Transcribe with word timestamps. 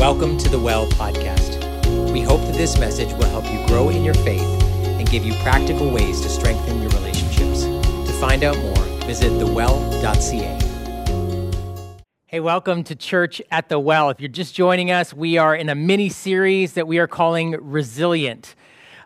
Welcome 0.00 0.38
to 0.38 0.48
the 0.48 0.58
Well 0.58 0.86
podcast. 0.92 1.60
We 2.10 2.22
hope 2.22 2.40
that 2.46 2.54
this 2.54 2.78
message 2.78 3.12
will 3.12 3.26
help 3.26 3.44
you 3.52 3.66
grow 3.66 3.90
in 3.90 4.02
your 4.02 4.14
faith 4.14 4.40
and 4.40 5.06
give 5.10 5.26
you 5.26 5.34
practical 5.42 5.90
ways 5.90 6.22
to 6.22 6.30
strengthen 6.30 6.80
your 6.80 6.90
relationships. 6.92 7.64
To 7.64 8.12
find 8.18 8.42
out 8.42 8.56
more, 8.60 8.82
visit 9.04 9.28
thewell.ca. 9.38 10.58
Hey, 12.24 12.40
welcome 12.40 12.82
to 12.84 12.96
Church 12.96 13.42
at 13.50 13.68
the 13.68 13.78
Well. 13.78 14.08
If 14.08 14.20
you're 14.20 14.30
just 14.30 14.54
joining 14.54 14.90
us, 14.90 15.12
we 15.12 15.36
are 15.36 15.54
in 15.54 15.68
a 15.68 15.74
mini 15.74 16.08
series 16.08 16.72
that 16.72 16.86
we 16.86 16.98
are 16.98 17.06
calling 17.06 17.58
Resilient. 17.60 18.54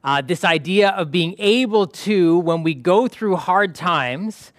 Uh, 0.05 0.23
this 0.23 0.45
idea 0.45 0.91
of 0.91 1.11
being 1.11 1.35
able 1.41 1.89
to, 1.89 2.39
when 2.39 2.63
we 2.63 2.73
go 2.73 3.09
through 3.09 3.35
hard 3.35 3.75
times, 3.75 4.53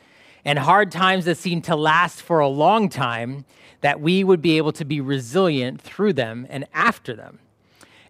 and 0.44 0.60
hard 0.60 0.92
times 0.92 1.24
that 1.26 1.38
seem 1.38 1.62
to 1.62 1.78
last 1.78 2.22
for 2.22 2.40
a 2.40 2.48
long 2.50 2.90
time, 2.90 3.46
that 3.86 4.02
we 4.02 4.24
would 4.24 4.42
be 4.42 4.58
able 4.58 4.72
to 4.72 4.84
be 4.84 5.00
resilient 5.00 5.80
through 5.80 6.12
them 6.12 6.48
and 6.50 6.66
after 6.74 7.16
them. 7.16 7.38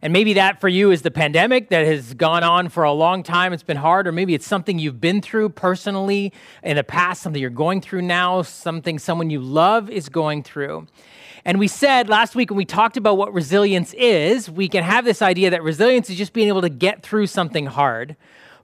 And 0.01 0.13
maybe 0.13 0.31
that 0.35 0.61
for 0.61 0.69
you 0.69 0.89
is 0.89 1.01
the 1.01 1.11
pandemic 1.11 1.67
that 1.67 1.85
has 1.85 2.13
gone 2.13 2.45
on 2.45 2.69
for 2.69 2.85
a 2.85 2.93
long 2.93 3.23
time. 3.23 3.51
It's 3.51 3.61
been 3.61 3.75
hard, 3.75 4.07
or 4.07 4.13
maybe 4.13 4.33
it's 4.33 4.47
something 4.47 4.79
you've 4.79 5.01
been 5.01 5.21
through 5.21 5.49
personally 5.49 6.31
in 6.63 6.77
the 6.77 6.83
past, 6.85 7.21
something 7.21 7.41
you're 7.41 7.49
going 7.49 7.81
through 7.81 8.03
now, 8.03 8.41
something 8.41 8.97
someone 8.97 9.29
you 9.29 9.41
love 9.41 9.89
is 9.89 10.07
going 10.07 10.43
through. 10.43 10.87
And 11.43 11.59
we 11.59 11.67
said 11.67 12.07
last 12.07 12.35
week 12.35 12.51
when 12.51 12.57
we 12.57 12.63
talked 12.63 12.95
about 12.95 13.17
what 13.17 13.33
resilience 13.33 13.93
is, 13.95 14.49
we 14.49 14.69
can 14.69 14.81
have 14.81 15.03
this 15.03 15.21
idea 15.21 15.49
that 15.49 15.61
resilience 15.61 16.09
is 16.09 16.15
just 16.15 16.31
being 16.31 16.47
able 16.47 16.61
to 16.61 16.69
get 16.69 17.03
through 17.03 17.27
something 17.27 17.65
hard. 17.65 18.15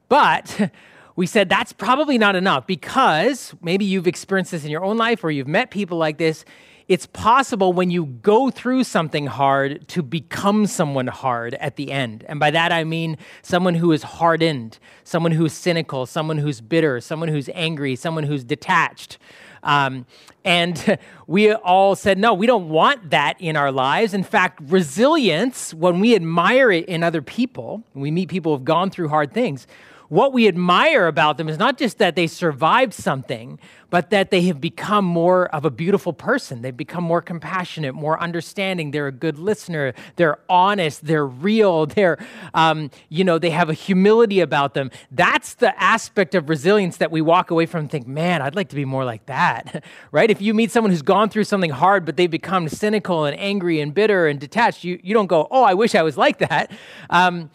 But 0.08 0.72
we 1.18 1.26
said 1.26 1.50
that's 1.50 1.74
probably 1.74 2.18
not 2.18 2.38
enough 2.38 2.66
because 2.66 3.54
maybe 3.62 3.84
you've 3.84 4.08
experienced 4.08 4.52
this 4.52 4.64
in 4.64 4.72
your 4.72 4.86
own 4.86 4.96
life 4.96 5.26
or 5.26 5.32
you've 5.32 5.50
met 5.50 5.72
people 5.72 5.98
like 5.98 6.18
this. 6.18 6.46
It's 6.92 7.06
possible 7.06 7.72
when 7.72 7.90
you 7.90 8.04
go 8.06 8.50
through 8.50 8.84
something 8.84 9.26
hard 9.26 9.88
to 9.88 10.04
become 10.04 10.68
someone 10.68 11.08
hard 11.08 11.54
at 11.54 11.78
the 11.78 11.90
end. 11.90 12.26
And 12.28 12.38
by 12.38 12.52
that 12.52 12.74
I 12.74 12.84
mean 12.84 13.18
someone 13.42 13.76
who 13.76 13.94
is 13.94 14.04
hardened, 14.04 14.78
someone 15.06 15.32
who's 15.32 15.54
cynical, 15.54 16.06
someone 16.06 16.38
who's 16.38 16.60
bitter, 16.60 17.00
someone 17.00 17.30
who's 17.30 17.50
angry, 17.54 17.96
someone 17.96 18.26
who's 18.26 18.44
detached. 18.44 19.20
Um, 19.64 20.06
and 20.44 20.98
we 21.28 21.54
all 21.54 21.96
said, 21.96 22.18
no, 22.18 22.34
we 22.34 22.46
don't 22.46 22.68
want 22.68 23.12
that 23.12 23.40
in 23.40 23.56
our 23.56 23.72
lives. 23.72 24.14
In 24.14 24.24
fact, 24.24 24.60
resilience, 24.64 25.74
when 25.74 26.02
we 26.02 26.14
admire 26.14 26.72
it 26.72 26.90
in 26.90 27.04
other 27.04 27.22
people, 27.22 27.84
we 27.94 28.12
meet 28.12 28.28
people 28.28 28.54
who've 28.54 28.66
gone 28.66 28.90
through 28.90 29.08
hard 29.08 29.34
things, 29.34 29.66
what 30.12 30.34
we 30.34 30.46
admire 30.46 31.08
about 31.08 31.38
them 31.38 31.48
is 31.48 31.58
not 31.58 31.78
just 31.78 31.98
that 32.00 32.18
they 32.18 32.28
survived 32.28 32.94
something, 32.94 33.58
but 33.90 34.10
that 34.10 34.30
they 34.30 34.42
have 34.42 34.60
become 34.60 35.06
more 35.06 35.46
of 35.56 35.64
a 35.64 35.72
beautiful 35.72 36.12
person. 36.12 36.62
They've 36.62 36.76
become 36.76 37.06
more 37.06 37.22
compassionate, 37.22 37.96
more 37.96 38.22
understanding. 38.22 38.92
They're 38.92 39.08
a 39.08 39.14
good 39.14 39.40
listener. 39.40 39.94
They're 40.18 40.38
honest. 40.50 41.06
They're 41.06 41.26
real. 41.26 41.86
They're, 41.92 42.18
um, 42.54 42.92
you 43.08 43.24
know, 43.24 43.40
they 43.40 43.52
have 43.52 43.70
a 43.70 43.74
humility 43.74 44.42
about 44.42 44.74
them. 44.74 44.92
That's 45.12 45.54
the 45.54 45.82
aspect 45.82 46.36
of 46.36 46.50
resilience 46.50 46.98
that 46.98 47.10
we 47.10 47.22
walk 47.22 47.50
away 47.50 47.66
from 47.66 47.80
and 47.80 47.90
think, 47.90 48.06
man, 48.06 48.42
I'd 48.42 48.56
like 48.56 48.68
to 48.68 48.76
be 48.76 48.84
more 48.84 49.06
like 49.06 49.28
that, 49.28 49.82
right? 50.12 50.30
If 50.30 50.42
you 50.42 50.54
meet 50.54 50.72
someone 50.72 50.92
who's 50.92 51.02
gone 51.02 51.30
through 51.30 51.46
something 51.46 51.72
hard, 51.72 52.04
but 52.04 52.18
they've 52.18 52.30
become 52.30 52.68
cynical 52.68 53.24
and 53.24 53.40
angry 53.40 53.80
and 53.80 53.94
bitter 53.94 54.28
and 54.28 54.42
detached, 54.42 54.84
you, 54.84 55.00
you 55.02 55.14
don't 55.14 55.28
go, 55.28 55.48
oh, 55.50 55.64
I 55.64 55.74
wish 55.74 55.96
I 55.96 56.02
was 56.02 56.18
like 56.18 56.40
that. 56.40 56.70
Um, 57.10 57.50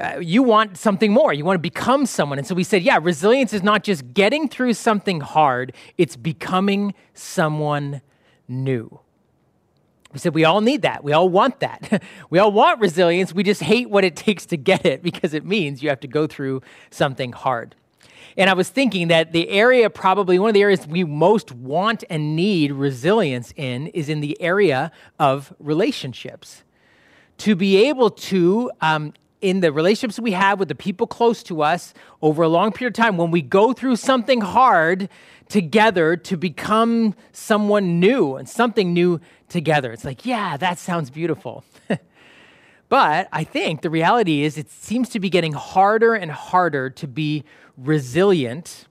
uh, 0.00 0.18
you 0.18 0.42
want 0.42 0.78
something 0.78 1.12
more. 1.12 1.32
You 1.32 1.44
want 1.44 1.56
to 1.56 1.60
become 1.60 2.06
someone. 2.06 2.38
And 2.38 2.46
so 2.46 2.54
we 2.54 2.64
said, 2.64 2.82
yeah, 2.82 2.98
resilience 3.00 3.52
is 3.52 3.62
not 3.62 3.84
just 3.84 4.14
getting 4.14 4.48
through 4.48 4.74
something 4.74 5.20
hard, 5.20 5.74
it's 5.98 6.16
becoming 6.16 6.94
someone 7.14 8.00
new. 8.48 9.00
We 10.12 10.18
said 10.18 10.34
we 10.34 10.44
all 10.44 10.60
need 10.60 10.82
that. 10.82 11.04
We 11.04 11.12
all 11.12 11.28
want 11.28 11.60
that. 11.60 12.02
we 12.30 12.38
all 12.38 12.50
want 12.50 12.80
resilience. 12.80 13.32
We 13.32 13.42
just 13.42 13.62
hate 13.62 13.90
what 13.90 14.04
it 14.04 14.16
takes 14.26 14.46
to 14.46 14.56
get 14.56 14.84
it 14.84 15.02
because 15.02 15.34
it 15.34 15.44
means 15.44 15.82
you 15.82 15.88
have 15.88 16.00
to 16.00 16.08
go 16.08 16.26
through 16.26 16.62
something 16.90 17.32
hard. 17.32 17.74
And 18.36 18.48
I 18.48 18.54
was 18.54 18.68
thinking 18.68 19.08
that 19.08 19.32
the 19.32 19.48
area, 19.48 19.90
probably 19.90 20.38
one 20.38 20.48
of 20.48 20.54
the 20.54 20.62
areas 20.62 20.86
we 20.86 21.04
most 21.04 21.52
want 21.52 22.04
and 22.08 22.36
need 22.36 22.72
resilience 22.72 23.52
in, 23.56 23.88
is 23.88 24.08
in 24.08 24.20
the 24.20 24.40
area 24.40 24.92
of 25.18 25.52
relationships. 25.58 26.62
To 27.38 27.56
be 27.56 27.88
able 27.88 28.10
to 28.10 28.70
um, 28.80 29.14
in 29.40 29.60
the 29.60 29.72
relationships 29.72 30.20
we 30.20 30.32
have 30.32 30.58
with 30.58 30.68
the 30.68 30.74
people 30.74 31.06
close 31.06 31.42
to 31.44 31.62
us 31.62 31.94
over 32.22 32.42
a 32.42 32.48
long 32.48 32.72
period 32.72 32.98
of 32.98 33.02
time, 33.02 33.16
when 33.16 33.30
we 33.30 33.42
go 33.42 33.72
through 33.72 33.96
something 33.96 34.40
hard 34.40 35.08
together 35.48 36.16
to 36.16 36.36
become 36.36 37.14
someone 37.32 37.98
new 37.98 38.36
and 38.36 38.48
something 38.48 38.92
new 38.92 39.20
together. 39.48 39.92
It's 39.92 40.04
like, 40.04 40.24
yeah, 40.24 40.56
that 40.56 40.78
sounds 40.78 41.10
beautiful. 41.10 41.64
but 42.88 43.28
I 43.32 43.44
think 43.44 43.82
the 43.82 43.90
reality 43.90 44.42
is 44.44 44.56
it 44.56 44.70
seems 44.70 45.08
to 45.10 45.20
be 45.20 45.28
getting 45.28 45.52
harder 45.52 46.14
and 46.14 46.30
harder 46.30 46.90
to 46.90 47.06
be 47.08 47.44
resilient 47.76 48.86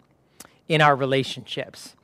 in 0.67 0.81
our 0.81 0.95
relationships. 0.95 1.95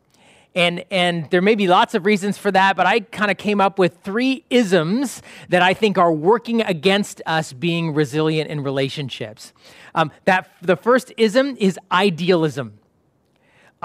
And, 0.56 0.86
and 0.90 1.30
there 1.32 1.42
may 1.42 1.56
be 1.56 1.68
lots 1.68 1.94
of 1.96 2.06
reasons 2.06 2.38
for 2.38 2.50
that, 2.52 2.78
but 2.78 2.86
I 2.86 3.02
kind 3.02 3.30
of 3.30 3.38
came 3.38 3.60
up 3.60 3.78
with 3.78 3.98
three 4.04 4.46
isms 4.50 5.22
that 5.50 5.62
I 5.62 5.74
think 5.74 5.98
are 5.98 6.14
working 6.14 6.62
against 6.62 7.22
us 7.26 7.52
being 7.52 7.94
resilient 7.94 8.50
in 8.50 8.64
relationships. 8.64 9.52
Um, 9.94 10.12
that 10.24 10.50
the 10.62 10.78
first 10.78 11.12
ism 11.18 11.58
is 11.60 11.78
idealism. 11.92 12.80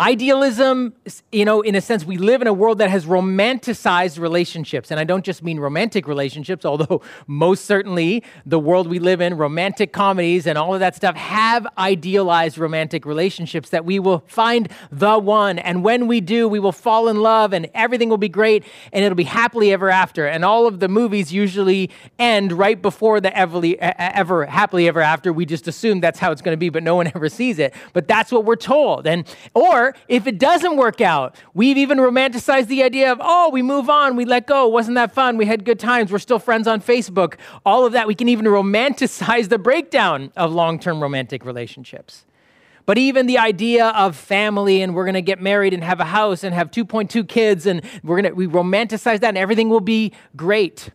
Idealism, 0.01 0.95
you 1.31 1.45
know, 1.45 1.61
in 1.61 1.75
a 1.75 1.81
sense, 1.83 2.07
we 2.07 2.17
live 2.17 2.41
in 2.41 2.49
a 2.49 2.55
world 2.55 2.79
that 2.79 2.89
has 2.89 3.05
romanticized 3.05 4.19
relationships. 4.19 4.91
And 4.91 4.99
I 4.99 5.05
don't 5.05 5.27
just 5.27 5.43
mean 5.43 5.61
romantic 5.61 6.09
relationships, 6.09 6.65
although 6.65 7.03
most 7.27 7.67
certainly 7.67 8.25
the 8.47 8.59
world 8.59 8.89
we 8.89 8.99
live 8.99 9.21
in, 9.21 9.37
romantic 9.37 9.93
comedies 9.93 10.47
and 10.47 10.57
all 10.57 10.73
of 10.73 10.81
that 10.81 10.97
stuff, 10.97 11.17
have 11.17 11.67
idealized 11.77 12.57
romantic 12.57 13.05
relationships 13.05 13.69
that 13.69 13.85
we 13.85 13.99
will 13.99 14.25
find 14.27 14.71
the 14.91 15.19
one. 15.19 15.59
And 15.59 15.85
when 15.85 16.07
we 16.07 16.23
do, 16.23 16.49
we 16.49 16.59
will 16.59 16.73
fall 16.73 17.07
in 17.07 17.19
love 17.19 17.53
and 17.53 17.69
everything 17.75 18.09
will 18.09 18.17
be 18.17 18.31
great 18.31 18.65
and 18.95 19.05
it'll 19.05 19.15
be 19.15 19.25
happily 19.25 19.71
ever 19.71 19.91
after. 19.91 20.27
And 20.27 20.47
all 20.47 20.67
of 20.67 20.81
the 20.81 20.89
movies 20.89 21.31
usually 21.31 21.91
end 22.19 22.53
right 22.53 22.81
before 22.81 23.21
the 23.21 23.37
ever, 23.37 23.61
ever 23.79 24.47
happily 24.47 24.89
ever 24.89 25.03
after. 25.03 25.31
We 25.31 25.45
just 25.45 25.69
assume 25.69 26.01
that's 26.01 26.19
how 26.19 26.33
it's 26.33 26.41
going 26.41 26.55
to 26.55 26.59
be, 26.59 26.71
but 26.71 26.83
no 26.83 26.95
one 26.95 27.07
ever 27.15 27.29
sees 27.29 27.59
it. 27.59 27.75
But 27.93 28.09
that's 28.09 28.33
what 28.33 28.47
we're 28.47 28.57
told. 28.57 29.07
And, 29.07 29.27
or 29.53 29.90
if 30.09 30.27
it 30.27 30.39
doesn't 30.39 30.77
work 30.77 31.01
out, 31.01 31.37
we've 31.55 31.79
even 31.79 31.99
romanticized 31.99 32.67
the 32.67 32.83
idea 32.83 33.11
of, 33.11 33.19
oh, 33.21 33.51
we 33.51 33.63
move 33.63 33.89
on, 33.89 34.17
we 34.17 34.25
let 34.25 34.47
go. 34.47 34.67
Wasn't 34.67 34.95
that 34.97 35.13
fun? 35.13 35.37
We 35.37 35.47
had 35.47 35.65
good 35.65 35.79
times. 35.79 36.13
We're 36.13 36.19
still 36.19 36.39
friends 36.39 36.67
on 36.67 36.81
Facebook. 36.81 37.35
All 37.65 37.85
of 37.85 37.93
that. 37.93 38.07
We 38.07 38.15
can 38.15 38.29
even 38.29 38.47
romanticize 38.47 39.49
the 39.49 39.59
breakdown 39.59 40.33
of 40.37 40.53
long 40.53 40.79
term 40.79 41.01
romantic 41.01 41.45
relationships. 41.45 42.25
But 42.87 42.99
even 42.99 43.27
the 43.27 43.39
idea 43.39 43.89
of 43.89 44.17
family 44.17 44.83
and 44.83 44.95
we're 44.95 45.05
going 45.05 45.15
to 45.15 45.23
get 45.23 45.41
married 45.41 45.75
and 45.75 45.85
have 45.85 46.01
a 46.01 46.05
house 46.05 46.43
and 46.43 46.55
have 46.55 46.71
2.2 46.71 47.29
kids 47.29 47.67
and 47.67 47.83
we're 48.03 48.21
going 48.21 48.33
to 48.33 48.35
we 48.35 48.47
romanticize 48.49 49.21
that 49.21 49.29
and 49.29 49.39
everything 49.39 49.69
will 49.69 49.81
be 49.81 50.13
great. 50.35 50.91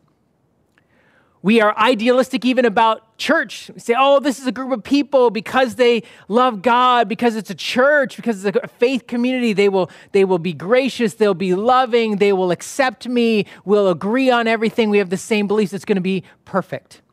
We 1.45 1.61
are 1.61 1.77
idealistic 1.77 2.43
even 2.43 2.65
about 2.65 3.19
church. 3.19 3.69
We 3.71 3.79
say, 3.79 3.93
oh, 3.95 4.19
this 4.19 4.39
is 4.39 4.47
a 4.47 4.51
group 4.51 4.71
of 4.71 4.83
people 4.83 5.29
because 5.29 5.75
they 5.75 6.01
love 6.27 6.63
God, 6.63 7.07
because 7.07 7.35
it's 7.35 7.51
a 7.51 7.55
church, 7.55 8.15
because 8.15 8.43
it's 8.43 8.57
a 8.57 8.67
faith 8.67 9.05
community. 9.05 9.53
They 9.53 9.69
will, 9.69 9.91
they 10.11 10.25
will 10.25 10.39
be 10.39 10.53
gracious, 10.53 11.13
they'll 11.13 11.35
be 11.35 11.53
loving, 11.53 12.15
they 12.15 12.33
will 12.33 12.49
accept 12.49 13.07
me, 13.07 13.45
we'll 13.63 13.89
agree 13.89 14.31
on 14.31 14.47
everything. 14.47 14.89
We 14.89 14.97
have 14.97 15.11
the 15.11 15.17
same 15.17 15.45
beliefs. 15.45 15.71
It's 15.71 15.85
going 15.85 15.97
to 15.97 16.01
be 16.01 16.23
perfect. 16.45 17.03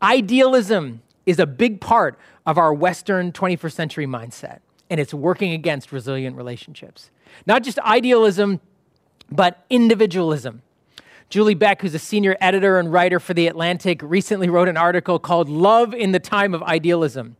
Idealism 0.00 1.02
is 1.26 1.40
a 1.40 1.46
big 1.46 1.80
part 1.80 2.16
of 2.46 2.58
our 2.58 2.72
Western 2.72 3.32
21st 3.32 3.72
century 3.72 4.06
mindset, 4.06 4.60
and 4.90 5.00
it's 5.00 5.12
working 5.12 5.54
against 5.54 5.90
resilient 5.90 6.36
relationships. 6.36 7.10
Not 7.46 7.64
just 7.64 7.80
idealism, 7.80 8.60
but 9.28 9.66
individualism. 9.68 10.62
Julie 11.32 11.54
Beck, 11.54 11.80
who's 11.80 11.94
a 11.94 11.98
senior 11.98 12.36
editor 12.42 12.78
and 12.78 12.92
writer 12.92 13.18
for 13.18 13.32
The 13.32 13.46
Atlantic, 13.46 14.02
recently 14.02 14.50
wrote 14.50 14.68
an 14.68 14.76
article 14.76 15.18
called 15.18 15.48
Love 15.48 15.94
in 15.94 16.12
the 16.12 16.18
Time 16.20 16.52
of 16.52 16.62
Idealism. 16.62 17.38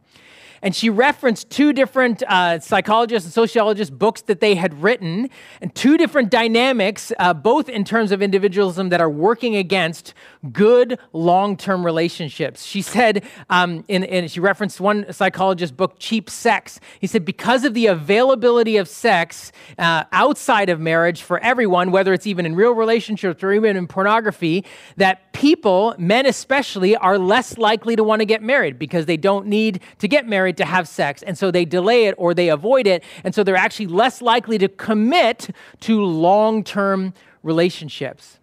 And 0.62 0.74
she 0.74 0.88
referenced 0.88 1.50
two 1.50 1.72
different 1.72 2.22
uh, 2.22 2.60
psychologists 2.60 3.26
and 3.26 3.32
sociologists' 3.32 3.94
books 3.94 4.22
that 4.22 4.40
they 4.40 4.54
had 4.54 4.80
written, 4.82 5.28
and 5.60 5.74
two 5.74 5.96
different 5.96 6.30
dynamics, 6.30 7.12
uh, 7.18 7.34
both 7.34 7.68
in 7.68 7.84
terms 7.84 8.12
of 8.12 8.22
individualism, 8.22 8.88
that 8.90 9.00
are 9.00 9.10
working 9.10 9.56
against 9.56 10.14
good 10.52 10.98
long 11.12 11.56
term 11.56 11.84
relationships. 11.84 12.64
She 12.64 12.80
said, 12.80 13.24
um, 13.50 13.84
in, 13.88 14.04
in, 14.04 14.28
she 14.28 14.38
referenced 14.38 14.80
one 14.80 15.12
psychologist's 15.12 15.74
book, 15.74 15.96
Cheap 15.98 16.30
Sex. 16.30 16.78
He 17.00 17.06
said, 17.08 17.24
because 17.24 17.64
of 17.64 17.74
the 17.74 17.86
availability 17.86 18.76
of 18.76 18.88
sex 18.88 19.50
uh, 19.78 20.04
outside 20.12 20.68
of 20.68 20.78
marriage 20.78 21.22
for 21.22 21.40
everyone, 21.40 21.90
whether 21.90 22.12
it's 22.12 22.26
even 22.26 22.46
in 22.46 22.54
real 22.54 22.72
relationships 22.72 23.42
or 23.42 23.52
even 23.52 23.76
in 23.76 23.88
pornography, 23.88 24.64
that 24.96 25.32
people, 25.32 25.94
men 25.98 26.24
especially, 26.26 26.94
are 26.96 27.18
less 27.18 27.58
likely 27.58 27.96
to 27.96 28.04
want 28.04 28.20
to 28.20 28.26
get 28.26 28.42
married 28.42 28.78
because 28.78 29.06
they 29.06 29.16
don't 29.16 29.46
need 29.46 29.80
to 29.98 30.06
get 30.06 30.28
married 30.28 30.51
married 30.52 30.56
to 30.58 30.64
have 30.64 30.88
sex, 30.88 31.22
and 31.22 31.36
so 31.36 31.50
they 31.50 31.64
delay 31.64 32.06
it 32.06 32.14
or 32.18 32.34
they 32.34 32.50
avoid 32.50 32.86
it, 32.86 33.02
and 33.24 33.34
so 33.34 33.42
they're 33.42 33.56
actually 33.56 33.86
less 33.88 34.20
likely 34.20 34.58
to 34.58 34.68
commit 34.68 35.50
to 35.80 36.04
long 36.04 36.64
term 36.64 37.14
relationships. 37.42 38.38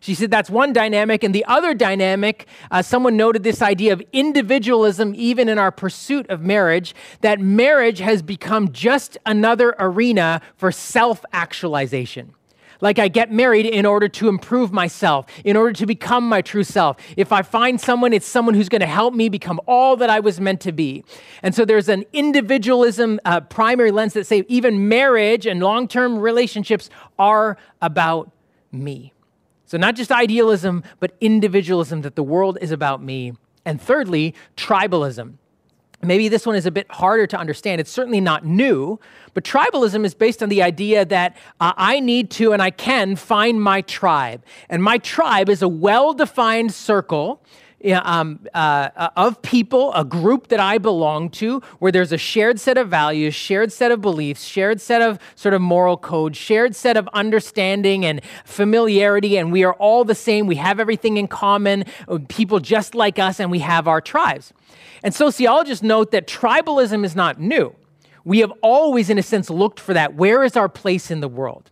She 0.00 0.16
said 0.16 0.32
that's 0.32 0.50
one 0.50 0.72
dynamic. 0.72 1.22
And 1.22 1.32
the 1.32 1.44
other 1.44 1.74
dynamic, 1.74 2.48
uh, 2.72 2.82
someone 2.82 3.16
noted 3.16 3.44
this 3.44 3.62
idea 3.62 3.92
of 3.92 4.02
individualism, 4.12 5.14
even 5.16 5.48
in 5.48 5.58
our 5.58 5.70
pursuit 5.70 6.28
of 6.28 6.40
marriage, 6.40 6.92
that 7.20 7.38
marriage 7.38 8.00
has 8.00 8.20
become 8.20 8.72
just 8.72 9.16
another 9.24 9.76
arena 9.78 10.40
for 10.56 10.72
self 10.72 11.24
actualization. 11.32 12.34
Like 12.82 12.98
I 12.98 13.08
get 13.08 13.32
married 13.32 13.64
in 13.64 13.86
order 13.86 14.08
to 14.08 14.28
improve 14.28 14.72
myself, 14.72 15.24
in 15.44 15.56
order 15.56 15.72
to 15.72 15.86
become 15.86 16.28
my 16.28 16.42
true 16.42 16.64
self. 16.64 16.96
If 17.16 17.32
I 17.32 17.42
find 17.42 17.80
someone, 17.80 18.12
it's 18.12 18.26
someone 18.26 18.54
who's 18.54 18.68
going 18.68 18.80
to 18.80 18.86
help 18.86 19.14
me 19.14 19.30
become 19.30 19.60
all 19.66 19.96
that 19.96 20.10
I 20.10 20.20
was 20.20 20.40
meant 20.40 20.60
to 20.62 20.72
be. 20.72 21.04
And 21.44 21.54
so 21.54 21.64
there's 21.64 21.88
an 21.88 22.04
individualism 22.12 23.20
uh, 23.24 23.40
primary 23.40 23.92
lens 23.92 24.14
that 24.14 24.26
say 24.26 24.44
even 24.48 24.88
marriage 24.88 25.46
and 25.46 25.60
long 25.60 25.86
term 25.86 26.18
relationships 26.18 26.90
are 27.20 27.56
about 27.80 28.32
me. 28.72 29.12
So, 29.64 29.78
not 29.78 29.94
just 29.94 30.12
idealism, 30.12 30.82
but 31.00 31.16
individualism, 31.20 32.02
that 32.02 32.14
the 32.16 32.22
world 32.22 32.58
is 32.60 32.72
about 32.72 33.02
me. 33.02 33.32
And 33.64 33.80
thirdly, 33.80 34.34
tribalism. 34.56 35.38
Maybe 36.04 36.28
this 36.28 36.44
one 36.44 36.56
is 36.56 36.66
a 36.66 36.72
bit 36.72 36.90
harder 36.90 37.28
to 37.28 37.38
understand. 37.38 37.80
It's 37.80 37.90
certainly 37.90 38.20
not 38.20 38.44
new, 38.44 38.98
but 39.34 39.44
tribalism 39.44 40.04
is 40.04 40.14
based 40.14 40.42
on 40.42 40.48
the 40.48 40.60
idea 40.60 41.04
that 41.04 41.36
uh, 41.60 41.72
I 41.76 42.00
need 42.00 42.30
to 42.32 42.52
and 42.52 42.60
I 42.60 42.70
can 42.70 43.14
find 43.14 43.62
my 43.62 43.82
tribe. 43.82 44.44
And 44.68 44.82
my 44.82 44.98
tribe 44.98 45.48
is 45.48 45.62
a 45.62 45.68
well 45.68 46.12
defined 46.12 46.74
circle 46.74 47.40
um, 47.90 48.40
uh, 48.54 49.10
of 49.16 49.42
people, 49.42 49.92
a 49.94 50.04
group 50.04 50.48
that 50.48 50.60
I 50.60 50.78
belong 50.78 51.30
to, 51.30 51.60
where 51.78 51.90
there's 51.90 52.12
a 52.12 52.18
shared 52.18 52.60
set 52.60 52.78
of 52.78 52.88
values, 52.88 53.34
shared 53.34 53.72
set 53.72 53.90
of 53.90 54.00
beliefs, 54.00 54.44
shared 54.44 54.80
set 54.80 55.02
of 55.02 55.18
sort 55.34 55.54
of 55.54 55.60
moral 55.60 55.96
code, 55.96 56.36
shared 56.36 56.76
set 56.76 56.96
of 56.96 57.08
understanding 57.12 58.04
and 58.04 58.20
familiarity, 58.44 59.36
and 59.36 59.50
we 59.50 59.64
are 59.64 59.74
all 59.74 60.04
the 60.04 60.14
same. 60.14 60.46
We 60.46 60.56
have 60.56 60.78
everything 60.78 61.16
in 61.16 61.26
common, 61.26 61.84
uh, 62.08 62.18
people 62.28 62.60
just 62.60 62.94
like 62.94 63.18
us, 63.18 63.40
and 63.40 63.50
we 63.50 63.58
have 63.58 63.88
our 63.88 64.00
tribes. 64.00 64.52
And 65.02 65.12
sociologists 65.12 65.82
note 65.82 66.12
that 66.12 66.28
tribalism 66.28 67.04
is 67.04 67.16
not 67.16 67.40
new. 67.40 67.74
We 68.24 68.38
have 68.38 68.52
always, 68.62 69.10
in 69.10 69.18
a 69.18 69.22
sense, 69.22 69.50
looked 69.50 69.80
for 69.80 69.94
that. 69.94 70.14
Where 70.14 70.44
is 70.44 70.56
our 70.56 70.68
place 70.68 71.10
in 71.10 71.20
the 71.20 71.28
world? 71.28 71.71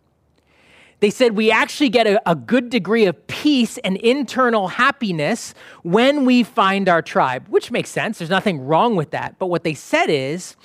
They 1.01 1.09
said 1.09 1.35
we 1.35 1.51
actually 1.51 1.89
get 1.89 2.05
a, 2.05 2.21
a, 2.29 2.35
good 2.35 2.69
degree 2.69 3.05
of 3.05 3.27
peace 3.27 3.79
and 3.79 3.97
internal 3.97 4.67
happiness 4.67 5.55
when 5.81 6.25
we 6.25 6.43
find 6.43 6.87
our 6.87 7.01
tribe, 7.01 7.47
which 7.49 7.71
makes 7.71 7.89
sense. 7.89 8.19
There's 8.19 8.29
nothing 8.29 8.61
wrong 8.61 8.95
with 8.95 9.09
that. 9.09 9.39
But 9.39 9.47
what 9.47 9.63
they 9.63 9.73
said 9.73 10.11
is 10.11 10.55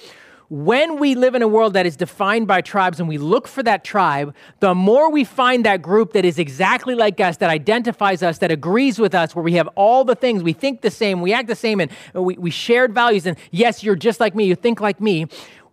when 0.49 0.99
we 1.01 1.15
live 1.15 1.35
in 1.35 1.41
a 1.41 1.49
world 1.49 1.73
that 1.73 1.87
is 1.87 1.97
defined 1.97 2.47
by 2.47 2.61
tribes 2.61 3.01
and 3.01 3.09
we 3.09 3.17
look 3.17 3.49
for 3.49 3.63
that 3.63 3.83
tribe, 3.83 4.35
the 4.61 4.75
more 4.75 5.11
we 5.11 5.25
find 5.25 5.65
that 5.65 5.81
group 5.81 6.13
that 6.13 6.27
is 6.27 6.39
exactly 6.39 6.95
like 6.95 7.19
us, 7.19 7.39
that 7.39 7.49
identifies 7.49 8.23
us, 8.23 8.39
that 8.39 8.51
agrees 8.51 8.99
with 8.99 9.15
us, 9.15 9.35
where 9.35 9.43
we 9.43 9.55
have 9.55 9.69
all 9.75 10.05
the 10.05 10.15
things, 10.15 10.43
we 10.43 10.53
think 10.53 10.83
the 10.83 10.91
same, 10.91 11.23
we 11.23 11.33
act 11.33 11.49
the 11.49 11.57
same, 11.57 11.81
and 11.81 11.91
we, 12.15 12.37
we 12.37 12.51
shared 12.51 12.95
values, 12.95 13.27
and 13.27 13.37
yes, 13.51 13.83
you're 13.83 13.97
just 13.97 14.21
like 14.21 14.35
me, 14.37 14.45
you 14.45 14.55
think 14.55 14.81
like 14.81 15.01
me 15.01 15.27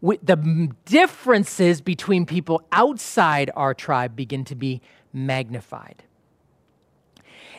the 0.04 0.70
differences 0.86 1.80
between 1.82 2.26
people 2.26 2.62
outside 2.72 3.50
our 3.56 3.74
tribe 3.74 4.16
begin 4.16 4.44
to 4.46 4.56
be 4.56 4.82
magnified. 5.14 6.04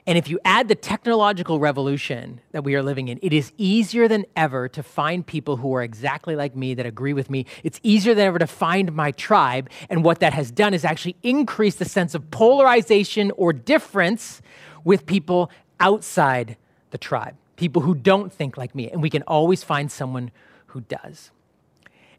And 0.06 0.18
if 0.18 0.28
you 0.28 0.38
add 0.44 0.68
the 0.68 0.74
technological 0.74 1.58
revolution 1.58 2.42
that 2.52 2.62
we 2.62 2.74
are 2.74 2.82
living 2.82 3.08
in, 3.08 3.18
it 3.22 3.32
is 3.32 3.52
easier 3.56 4.06
than 4.06 4.26
ever 4.36 4.68
to 4.68 4.82
find 4.82 5.26
people 5.26 5.56
who 5.56 5.74
are 5.74 5.82
exactly 5.82 6.36
like 6.36 6.54
me, 6.54 6.74
that 6.74 6.84
agree 6.84 7.14
with 7.14 7.30
me. 7.30 7.46
It's 7.62 7.80
easier 7.82 8.14
than 8.14 8.26
ever 8.26 8.38
to 8.38 8.46
find 8.46 8.92
my 8.92 9.12
tribe. 9.12 9.70
And 9.88 10.04
what 10.04 10.20
that 10.20 10.34
has 10.34 10.50
done 10.50 10.74
is 10.74 10.84
actually 10.84 11.16
increase 11.22 11.76
the 11.76 11.86
sense 11.86 12.14
of 12.14 12.30
polarization 12.30 13.30
or 13.38 13.54
difference 13.54 14.42
with 14.84 15.06
people 15.06 15.50
outside 15.80 16.58
the 16.90 16.98
tribe, 16.98 17.36
people 17.56 17.80
who 17.80 17.94
don't 17.94 18.30
think 18.30 18.58
like 18.58 18.74
me. 18.74 18.90
And 18.90 19.00
we 19.00 19.08
can 19.08 19.22
always 19.22 19.64
find 19.64 19.90
someone 19.90 20.30
who 20.66 20.82
does. 20.82 21.30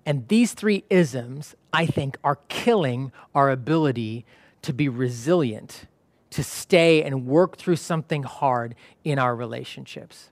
And 0.05 0.27
these 0.27 0.53
three 0.53 0.83
isms, 0.89 1.55
I 1.73 1.85
think, 1.85 2.17
are 2.23 2.37
killing 2.47 3.11
our 3.33 3.49
ability 3.49 4.25
to 4.61 4.73
be 4.73 4.87
resilient, 4.87 5.85
to 6.31 6.43
stay 6.43 7.03
and 7.03 7.25
work 7.25 7.57
through 7.57 7.77
something 7.77 8.23
hard 8.23 8.75
in 9.03 9.17
our 9.17 9.35
relationships. 9.35 10.29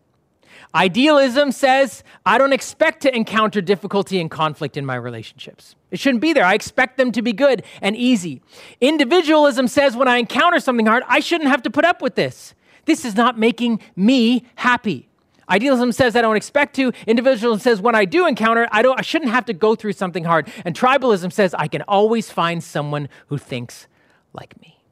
Idealism 0.76 1.52
says, 1.52 2.04
I 2.26 2.38
don't 2.38 2.54
expect 2.54 3.02
to 3.02 3.16
encounter 3.16 3.62
difficulty 3.62 4.20
and 4.20 4.30
conflict 4.30 4.78
in 4.78 4.86
my 4.86 4.96
relationships. 4.96 5.76
It 5.92 6.00
shouldn't 6.00 6.22
be 6.22 6.34
there. 6.34 6.46
I 6.46 6.54
expect 6.54 6.98
them 6.98 7.12
to 7.12 7.22
be 7.22 7.34
good 7.34 7.64
and 7.82 7.96
easy. 7.96 8.42
Individualism 8.80 9.68
says, 9.68 9.96
when 9.96 10.08
I 10.08 10.18
encounter 10.18 10.60
something 10.60 10.86
hard, 10.86 11.04
I 11.08 11.20
shouldn't 11.20 11.50
have 11.50 11.64
to 11.64 11.72
put 11.72 11.86
up 11.86 12.02
with 12.02 12.16
this. 12.16 12.54
This 12.86 13.06
is 13.06 13.16
not 13.16 13.40
making 13.40 13.80
me 13.96 14.46
happy. 14.56 15.08
Idealism 15.54 15.92
says 15.92 16.16
I 16.16 16.24
don't 16.24 16.36
expect 16.36 16.76
to. 16.78 16.92
Individualism 17.06 17.60
says 17.60 17.80
when 17.80 17.94
I 17.94 18.06
do 18.06 18.26
encounter, 18.26 18.68
I 18.72 18.82
don't 18.82 18.98
I 18.98 19.04
shouldn't 19.04 19.30
have 19.30 19.46
to 19.46 19.54
go 19.54 19.76
through 19.76 19.94
something 19.94 20.24
hard. 20.24 20.52
And 20.66 20.76
tribalism 20.76 21.32
says 21.32 21.54
I 21.54 21.68
can 21.68 21.84
always 21.84 22.32
find 22.32 22.64
someone 22.64 23.08
who 23.28 23.38
thinks 23.38 23.88
like 24.34 24.60
me. 24.60 24.84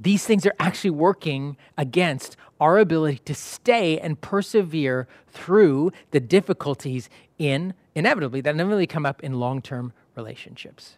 These 0.00 0.24
things 0.24 0.46
are 0.46 0.54
actually 0.58 0.90
working 0.92 1.58
against 1.76 2.38
our 2.58 2.78
ability 2.78 3.18
to 3.26 3.34
stay 3.34 3.98
and 3.98 4.18
persevere 4.18 5.06
through 5.28 5.92
the 6.12 6.20
difficulties 6.20 7.10
in 7.36 7.74
inevitably 7.94 8.40
that 8.40 8.54
inevitably 8.54 8.86
come 8.86 9.04
up 9.04 9.22
in 9.22 9.38
long-term 9.38 9.92
relationships. 10.16 10.96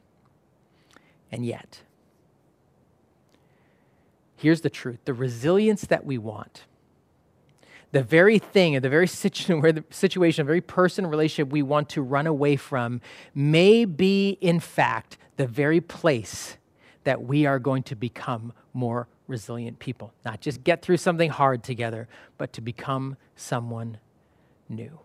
And 1.32 1.44
yet, 1.44 1.80
here's 4.36 4.60
the 4.60 4.70
truth 4.70 5.00
the 5.06 5.14
resilience 5.14 5.82
that 5.86 6.06
we 6.06 6.18
want 6.18 6.66
the 7.92 8.02
very 8.02 8.38
thing, 8.38 8.80
the 8.80 8.88
very 8.88 9.06
the 9.06 9.84
situation, 9.90 10.44
the 10.44 10.48
very 10.48 10.60
person, 10.60 11.06
relationship 11.06 11.52
we 11.52 11.62
want 11.62 11.88
to 11.90 12.02
run 12.02 12.26
away 12.26 12.56
from 12.56 13.00
may 13.34 13.84
be, 13.84 14.38
in 14.40 14.58
fact, 14.60 15.18
the 15.36 15.46
very 15.46 15.80
place 15.80 16.56
that 17.04 17.22
we 17.22 17.46
are 17.46 17.58
going 17.58 17.82
to 17.82 17.94
become 17.94 18.52
more 18.72 19.08
resilient 19.26 19.78
people. 19.78 20.12
Not 20.24 20.40
just 20.40 20.64
get 20.64 20.82
through 20.82 20.98
something 20.98 21.30
hard 21.30 21.62
together, 21.62 22.08
but 22.38 22.52
to 22.54 22.60
become 22.60 23.16
someone 23.36 23.98
new. 24.68 25.00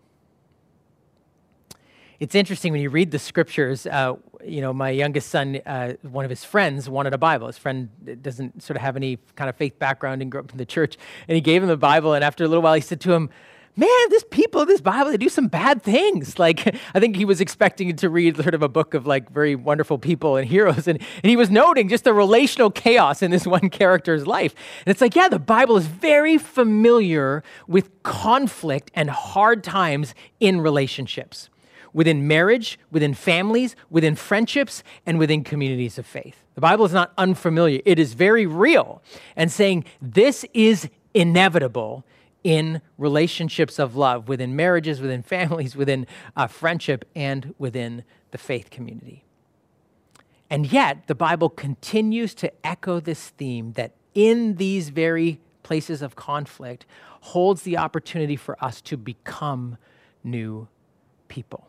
It's 2.20 2.34
interesting 2.34 2.72
when 2.72 2.80
you 2.80 2.90
read 2.90 3.12
the 3.12 3.18
scriptures. 3.18 3.86
Uh, 3.86 4.14
you 4.44 4.60
know, 4.60 4.72
my 4.72 4.90
youngest 4.90 5.28
son, 5.28 5.60
uh, 5.64 5.92
one 6.02 6.24
of 6.24 6.30
his 6.30 6.42
friends 6.42 6.90
wanted 6.90 7.14
a 7.14 7.18
Bible. 7.18 7.46
His 7.46 7.58
friend 7.58 7.90
doesn't 8.22 8.60
sort 8.60 8.76
of 8.76 8.82
have 8.82 8.96
any 8.96 9.18
kind 9.36 9.48
of 9.48 9.54
faith 9.54 9.78
background 9.78 10.20
and 10.20 10.30
grew 10.30 10.40
up 10.40 10.50
in 10.50 10.58
the 10.58 10.66
church. 10.66 10.96
And 11.28 11.36
he 11.36 11.40
gave 11.40 11.62
him 11.62 11.68
the 11.68 11.76
Bible. 11.76 12.14
And 12.14 12.24
after 12.24 12.42
a 12.42 12.48
little 12.48 12.62
while, 12.62 12.74
he 12.74 12.80
said 12.80 13.00
to 13.02 13.12
him, 13.12 13.30
Man, 13.76 13.88
this 14.10 14.24
people, 14.32 14.66
this 14.66 14.80
Bible, 14.80 15.12
they 15.12 15.16
do 15.16 15.28
some 15.28 15.46
bad 15.46 15.84
things. 15.84 16.36
Like, 16.40 16.74
I 16.92 16.98
think 16.98 17.14
he 17.14 17.24
was 17.24 17.40
expecting 17.40 17.94
to 17.94 18.10
read 18.10 18.36
sort 18.36 18.54
of 18.54 18.62
a 18.64 18.68
book 18.68 18.94
of 18.94 19.06
like 19.06 19.30
very 19.30 19.54
wonderful 19.54 19.98
people 19.98 20.36
and 20.36 20.48
heroes. 20.48 20.88
And, 20.88 20.98
and 20.98 21.30
he 21.30 21.36
was 21.36 21.50
noting 21.50 21.88
just 21.88 22.02
the 22.02 22.12
relational 22.12 22.72
chaos 22.72 23.22
in 23.22 23.30
this 23.30 23.46
one 23.56 23.70
character's 23.70 24.26
life. 24.26 24.56
And 24.84 24.90
it's 24.90 25.00
like, 25.00 25.14
yeah, 25.14 25.28
the 25.28 25.38
Bible 25.38 25.76
is 25.76 25.86
very 25.86 26.36
familiar 26.36 27.44
with 27.68 28.02
conflict 28.02 28.90
and 28.94 29.08
hard 29.08 29.62
times 29.62 30.16
in 30.40 30.60
relationships 30.60 31.48
within 31.92 32.26
marriage, 32.26 32.78
within 32.90 33.14
families, 33.14 33.76
within 33.90 34.14
friendships, 34.14 34.82
and 35.06 35.18
within 35.18 35.44
communities 35.44 35.98
of 35.98 36.06
faith. 36.06 36.44
The 36.54 36.60
Bible 36.60 36.84
is 36.84 36.92
not 36.92 37.12
unfamiliar, 37.16 37.80
it 37.84 37.98
is 37.98 38.14
very 38.14 38.46
real 38.46 39.02
and 39.36 39.50
saying 39.50 39.84
this 40.00 40.44
is 40.54 40.88
inevitable 41.14 42.04
in 42.44 42.80
relationships 42.96 43.78
of 43.78 43.96
love, 43.96 44.28
within 44.28 44.54
marriages, 44.56 45.00
within 45.00 45.22
families, 45.34 45.76
within 45.76 46.06
uh, 46.36 46.46
friendship, 46.46 47.04
and 47.14 47.54
within 47.58 48.04
the 48.30 48.38
faith 48.38 48.70
community. 48.70 49.24
And 50.50 50.70
yet, 50.72 51.06
the 51.06 51.14
Bible 51.14 51.50
continues 51.50 52.34
to 52.36 52.50
echo 52.64 53.00
this 53.00 53.28
theme 53.30 53.72
that 53.72 53.92
in 54.14 54.56
these 54.56 54.88
very 54.88 55.40
places 55.62 56.00
of 56.00 56.16
conflict 56.16 56.86
holds 57.20 57.62
the 57.62 57.76
opportunity 57.76 58.36
for 58.36 58.56
us 58.64 58.80
to 58.80 58.96
become 58.96 59.76
new 60.24 60.66
people 61.28 61.68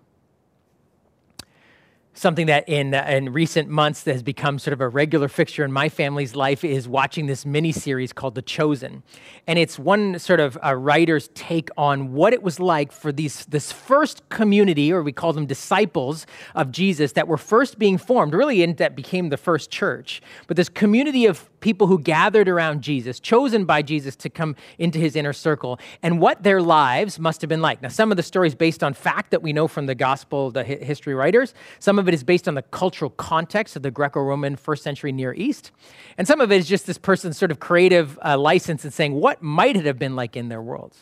something 2.14 2.48
that 2.48 2.68
in, 2.68 2.94
in 2.94 3.32
recent 3.32 3.70
months 3.70 4.04
that 4.04 4.14
has 4.14 4.24
become 4.24 4.60
sort 4.60 4.74
of 4.74 4.82
a 4.82 4.90
regular 4.90 5.28
fixture 5.28 5.64
in 5.64 5.72
my 5.72 5.88
family's 5.90 6.36
life 6.36 6.64
is 6.64 6.88
watching 6.88 7.28
this 7.28 7.46
mini 7.46 7.72
series 7.72 8.12
called 8.12 8.36
The 8.36 8.42
Chosen. 8.42 9.04
And 9.48 9.58
it's 9.58 9.80
one 9.80 10.20
sort 10.20 10.40
of 10.40 10.58
a 10.62 10.76
writer's 10.76 11.30
take 11.30 11.70
on 11.78 12.14
what 12.14 12.34
it 12.34 12.44
was 12.44 12.60
like 12.60 12.92
for 12.92 13.12
these, 13.12 13.46
this 13.46 13.72
first 13.72 14.28
community, 14.30 14.92
or 14.92 15.02
we 15.02 15.12
call 15.12 15.34
them 15.34 15.46
disciples 15.46 16.26
of 16.56 16.72
Jesus, 16.72 17.14
that 17.14 17.28
were 17.28 17.38
first 17.38 17.80
being 17.80 17.98
formed, 17.98 18.34
really, 18.34 18.64
and 18.64 18.78
that 18.78 18.96
became 18.96 19.30
the 19.30 19.38
first 19.38 19.72
church. 19.72 20.22
But 20.48 20.58
this 20.58 20.70
community 20.70 21.26
of 21.26 21.50
people 21.60 21.88
who 21.88 22.00
gathered 22.00 22.48
around 22.48 22.82
Jesus, 22.82 23.20
chosen 23.20 23.66
by 23.66 23.82
Jesus 23.82 24.16
to 24.18 24.30
come 24.30 24.56
into 24.78 25.00
his 25.00 25.16
inner 25.16 25.34
circle, 25.34 25.80
and 26.02 26.20
what 26.20 26.44
their 26.44 26.62
lives 26.62 27.20
must 27.20 27.42
have 27.42 27.50
been 27.50 27.62
like. 27.62 27.82
Now, 27.82 27.90
some 27.90 28.12
of 28.12 28.18
the 28.18 28.24
stories 28.24 28.56
based 28.56 28.84
on 28.84 28.94
fact 28.94 29.32
that 29.32 29.42
we 29.42 29.54
know 29.54 29.68
from 29.68 29.86
the 29.86 29.96
gospel, 29.96 30.52
the 30.52 30.64
history 30.64 31.14
writers. 31.14 31.54
Some 31.80 32.00
of 32.00 32.08
it 32.08 32.14
is 32.14 32.24
based 32.24 32.48
on 32.48 32.56
the 32.56 32.62
cultural 32.62 33.12
context 33.12 33.76
of 33.76 33.82
the 33.82 33.92
Greco 33.92 34.22
Roman 34.22 34.56
first 34.56 34.84
century 34.84 35.12
Near 35.12 35.34
East. 35.34 35.72
And 36.18 36.28
some 36.28 36.42
of 36.42 36.52
it 36.52 36.58
is 36.58 36.68
just 36.68 36.88
this 36.88 36.98
person's 36.98 37.38
sort 37.38 37.52
of 37.52 37.60
creative 37.60 38.18
uh, 38.24 38.38
license 38.38 38.84
and 38.84 38.94
saying, 38.94 39.14
what 39.14 39.42
might 39.42 39.76
it 39.76 39.86
have 39.86 40.00
been 40.00 40.16
like 40.16 40.36
in 40.36 40.50
their 40.50 40.62
worlds? 40.62 40.98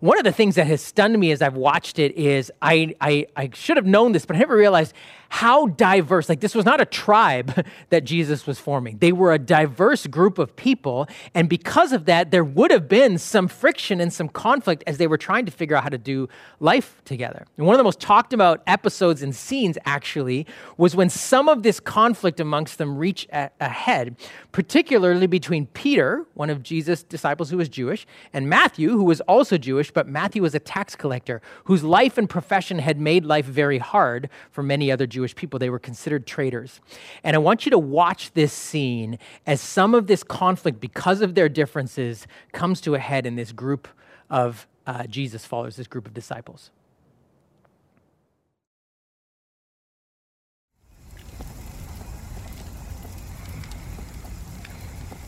One 0.00 0.16
of 0.16 0.24
the 0.24 0.32
things 0.32 0.54
that 0.54 0.66
has 0.66 0.80
stunned 0.80 1.18
me 1.18 1.30
as 1.30 1.42
I've 1.42 1.56
watched 1.56 1.98
it 1.98 2.16
is 2.16 2.50
I, 2.62 2.94
I, 3.02 3.26
I 3.36 3.50
should 3.52 3.76
have 3.76 3.84
known 3.84 4.12
this, 4.12 4.24
but 4.24 4.34
I 4.34 4.38
never 4.38 4.56
realized 4.56 4.94
how 5.30 5.68
diverse, 5.68 6.28
like 6.28 6.40
this 6.40 6.56
was 6.56 6.64
not 6.64 6.80
a 6.80 6.84
tribe 6.84 7.64
that 7.90 8.04
Jesus 8.04 8.48
was 8.48 8.58
forming. 8.58 8.98
They 8.98 9.12
were 9.12 9.32
a 9.32 9.38
diverse 9.38 10.08
group 10.08 10.38
of 10.38 10.56
people. 10.56 11.08
And 11.34 11.48
because 11.48 11.92
of 11.92 12.04
that, 12.06 12.32
there 12.32 12.42
would 12.42 12.72
have 12.72 12.88
been 12.88 13.16
some 13.16 13.46
friction 13.46 14.00
and 14.00 14.12
some 14.12 14.28
conflict 14.28 14.82
as 14.88 14.98
they 14.98 15.06
were 15.06 15.16
trying 15.16 15.46
to 15.46 15.52
figure 15.52 15.76
out 15.76 15.84
how 15.84 15.88
to 15.88 15.98
do 15.98 16.28
life 16.58 17.00
together. 17.04 17.46
And 17.56 17.64
one 17.64 17.74
of 17.74 17.78
the 17.78 17.84
most 17.84 18.00
talked 18.00 18.32
about 18.32 18.60
episodes 18.66 19.22
and 19.22 19.34
scenes 19.34 19.78
actually 19.86 20.48
was 20.76 20.96
when 20.96 21.08
some 21.08 21.48
of 21.48 21.62
this 21.62 21.78
conflict 21.78 22.40
amongst 22.40 22.78
them 22.78 22.98
reached 22.98 23.30
a- 23.32 23.50
ahead, 23.60 24.16
particularly 24.50 25.28
between 25.28 25.66
Peter, 25.68 26.26
one 26.34 26.50
of 26.50 26.64
Jesus' 26.64 27.04
disciples 27.04 27.50
who 27.50 27.56
was 27.56 27.68
Jewish, 27.68 28.04
and 28.32 28.48
Matthew, 28.48 28.90
who 28.90 29.04
was 29.04 29.20
also 29.22 29.56
Jewish, 29.56 29.92
but 29.92 30.08
Matthew 30.08 30.42
was 30.42 30.56
a 30.56 30.60
tax 30.60 30.96
collector 30.96 31.40
whose 31.64 31.84
life 31.84 32.18
and 32.18 32.28
profession 32.28 32.80
had 32.80 33.00
made 33.00 33.24
life 33.24 33.46
very 33.46 33.78
hard 33.78 34.28
for 34.50 34.64
many 34.64 34.90
other 34.90 35.06
Jews 35.06 35.19
Jewish 35.20 35.36
people. 35.36 35.58
They 35.58 35.68
were 35.68 35.78
considered 35.78 36.26
traitors. 36.26 36.80
And 37.22 37.36
I 37.36 37.38
want 37.38 37.66
you 37.66 37.70
to 37.72 37.78
watch 37.78 38.32
this 38.32 38.54
scene 38.54 39.18
as 39.46 39.60
some 39.60 39.94
of 39.94 40.06
this 40.06 40.22
conflict, 40.22 40.80
because 40.80 41.20
of 41.20 41.34
their 41.34 41.50
differences, 41.50 42.26
comes 42.52 42.80
to 42.80 42.94
a 42.94 42.98
head 42.98 43.26
in 43.26 43.36
this 43.36 43.52
group 43.52 43.86
of 44.30 44.66
uh, 44.86 45.06
Jesus 45.06 45.44
followers, 45.44 45.76
this 45.76 45.86
group 45.86 46.06
of 46.06 46.14
disciples. 46.14 46.70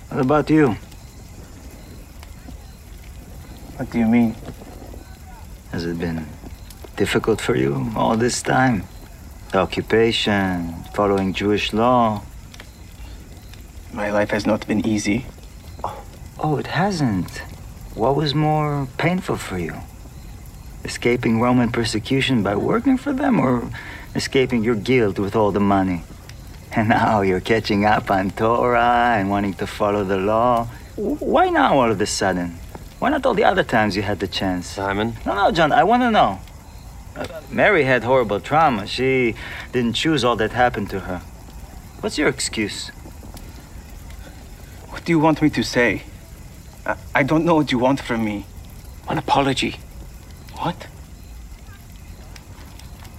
What 0.09 0.21
about 0.21 0.49
you? 0.49 0.69
What 3.77 3.91
do 3.91 3.99
you 3.99 4.07
mean? 4.07 4.35
Has 5.71 5.85
it 5.85 5.99
been 5.99 6.27
difficult 6.97 7.43
for 7.43 7.57
you 7.57 7.93
all 7.95 8.17
this 8.17 8.43
time? 8.43 8.85
The 9.53 9.59
occupation, 9.59 10.73
following 10.95 11.35
Jewish 11.35 11.75
law. 11.75 12.23
My 13.93 14.11
life 14.11 14.31
has 14.31 14.47
not 14.47 14.67
been 14.67 14.87
easy. 14.87 15.27
Oh, 15.85 16.03
oh, 16.39 16.57
it 16.57 16.69
hasn't. 16.69 17.43
What 17.95 18.17
was 18.17 18.35
more 18.35 18.89
painful 18.97 19.37
for 19.37 19.59
you? 19.59 19.75
Escaping 20.85 21.39
Roman 21.39 21.71
persecution 21.71 22.43
by 22.43 22.57
working 22.57 22.97
for 22.97 23.13
them 23.13 23.39
or 23.39 23.71
escaping 24.15 24.65
your 24.65 24.75
guilt 24.75 25.19
with 25.19 25.37
all 25.37 25.53
the 25.53 25.61
money? 25.61 26.03
And 26.75 26.89
now 26.89 27.21
you're 27.21 27.45
catching 27.45 27.85
up 27.85 28.11
on 28.11 28.31
Torah 28.31 29.17
and 29.19 29.29
wanting 29.29 29.53
to 29.61 29.67
follow 29.67 30.03
the 30.03 30.17
law. 30.17 30.65
Why 30.97 31.51
now 31.51 31.79
all 31.79 31.91
of 31.91 32.01
a 32.01 32.07
sudden? 32.07 32.57
Why 33.01 33.11
not 33.11 33.27
all 33.27 33.35
the 33.35 33.45
other 33.45 33.65
times 33.65 33.97
you 33.97 34.01
had 34.01 34.19
the 34.19 34.29
chance? 34.29 34.67
Simon? 34.67 35.13
No, 35.27 35.35
no, 35.35 35.51
John, 35.51 35.73
I 35.73 35.85
want 35.85 36.03
to 36.05 36.11
know. 36.11 36.41
Mary 37.51 37.85
had 37.85 38.05
horrible 38.05 38.41
trauma. 38.41 38.87
She 38.87 39.35
didn't 39.73 39.95
choose 39.95 40.25
all 40.25 40.37
that 40.37 40.53
happened 40.53 40.89
to 40.91 41.01
her. 41.01 41.19
What's 42.01 42.19
your 42.19 42.29
excuse? 42.29 42.89
What 44.89 45.05
do 45.05 45.13
you 45.13 45.19
want 45.19 45.43
me 45.43 45.51
to 45.51 45.63
say? 45.63 46.03
I, 46.87 46.97
I 47.15 47.23
don't 47.23 47.45
know 47.45 47.55
what 47.55 47.71
you 47.71 47.79
want 47.79 48.01
from 48.01 48.25
me. 48.25 48.47
An 49.09 49.19
apology. 49.19 49.77
What? 50.55 50.87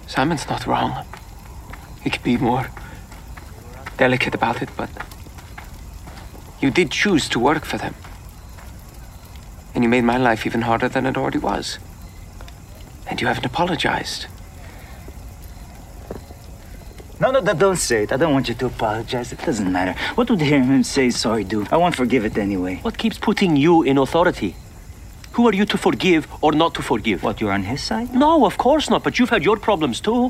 Simon's 0.08 0.48
not 0.50 0.66
wrong. 0.66 1.06
He 2.04 2.10
could 2.10 2.24
be 2.24 2.38
more 2.38 2.70
delicate 3.98 4.36
about 4.36 4.62
it, 4.62 4.70
but 4.76 4.90
you 6.60 6.72
did 6.72 6.92
choose 6.92 7.30
to 7.30 7.40
work 7.40 7.66
for 7.66 7.78
them. 7.78 7.96
And 9.76 9.84
you 9.84 9.90
made 9.90 10.04
my 10.04 10.18
life 10.18 10.46
even 10.46 10.62
harder 10.62 10.90
than 10.90 11.06
it 11.06 11.18
already 11.18 11.40
was. 11.40 11.80
And 13.08 13.20
you 13.20 13.28
haven't 13.28 13.46
apologized. 13.46 14.28
No, 17.20 17.32
no, 17.32 17.42
don't 17.42 17.78
say 17.78 18.04
it. 18.04 18.12
I 18.12 18.18
don't 18.18 18.34
want 18.34 18.50
you 18.50 18.56
to 18.56 18.66
apologize. 18.66 19.32
It 19.32 19.40
doesn't 19.40 19.72
matter. 19.72 19.98
What 20.16 20.30
would 20.30 20.42
him 20.42 20.84
say 20.84 21.10
sorry 21.10 21.44
do? 21.46 21.66
I 21.72 21.78
won't 21.78 21.96
forgive 21.96 22.26
it 22.26 22.38
anyway. 22.38 22.80
What 22.82 22.98
keeps 22.98 23.18
putting 23.18 23.56
you 23.56 23.84
in 23.84 23.98
authority? 23.98 24.56
Who 25.34 25.48
are 25.48 25.54
you 25.54 25.66
to 25.66 25.78
forgive 25.78 26.28
or 26.42 26.52
not 26.52 26.74
to 26.76 26.82
forgive? 26.82 27.24
What, 27.24 27.40
you're 27.40 27.52
on 27.52 27.64
his 27.64 27.82
side? 27.82 28.14
No, 28.14 28.46
of 28.46 28.58
course 28.58 28.90
not, 28.90 29.04
but 29.04 29.20
you've 29.20 29.30
had 29.30 29.44
your 29.44 29.58
problems 29.58 30.02
too. 30.02 30.30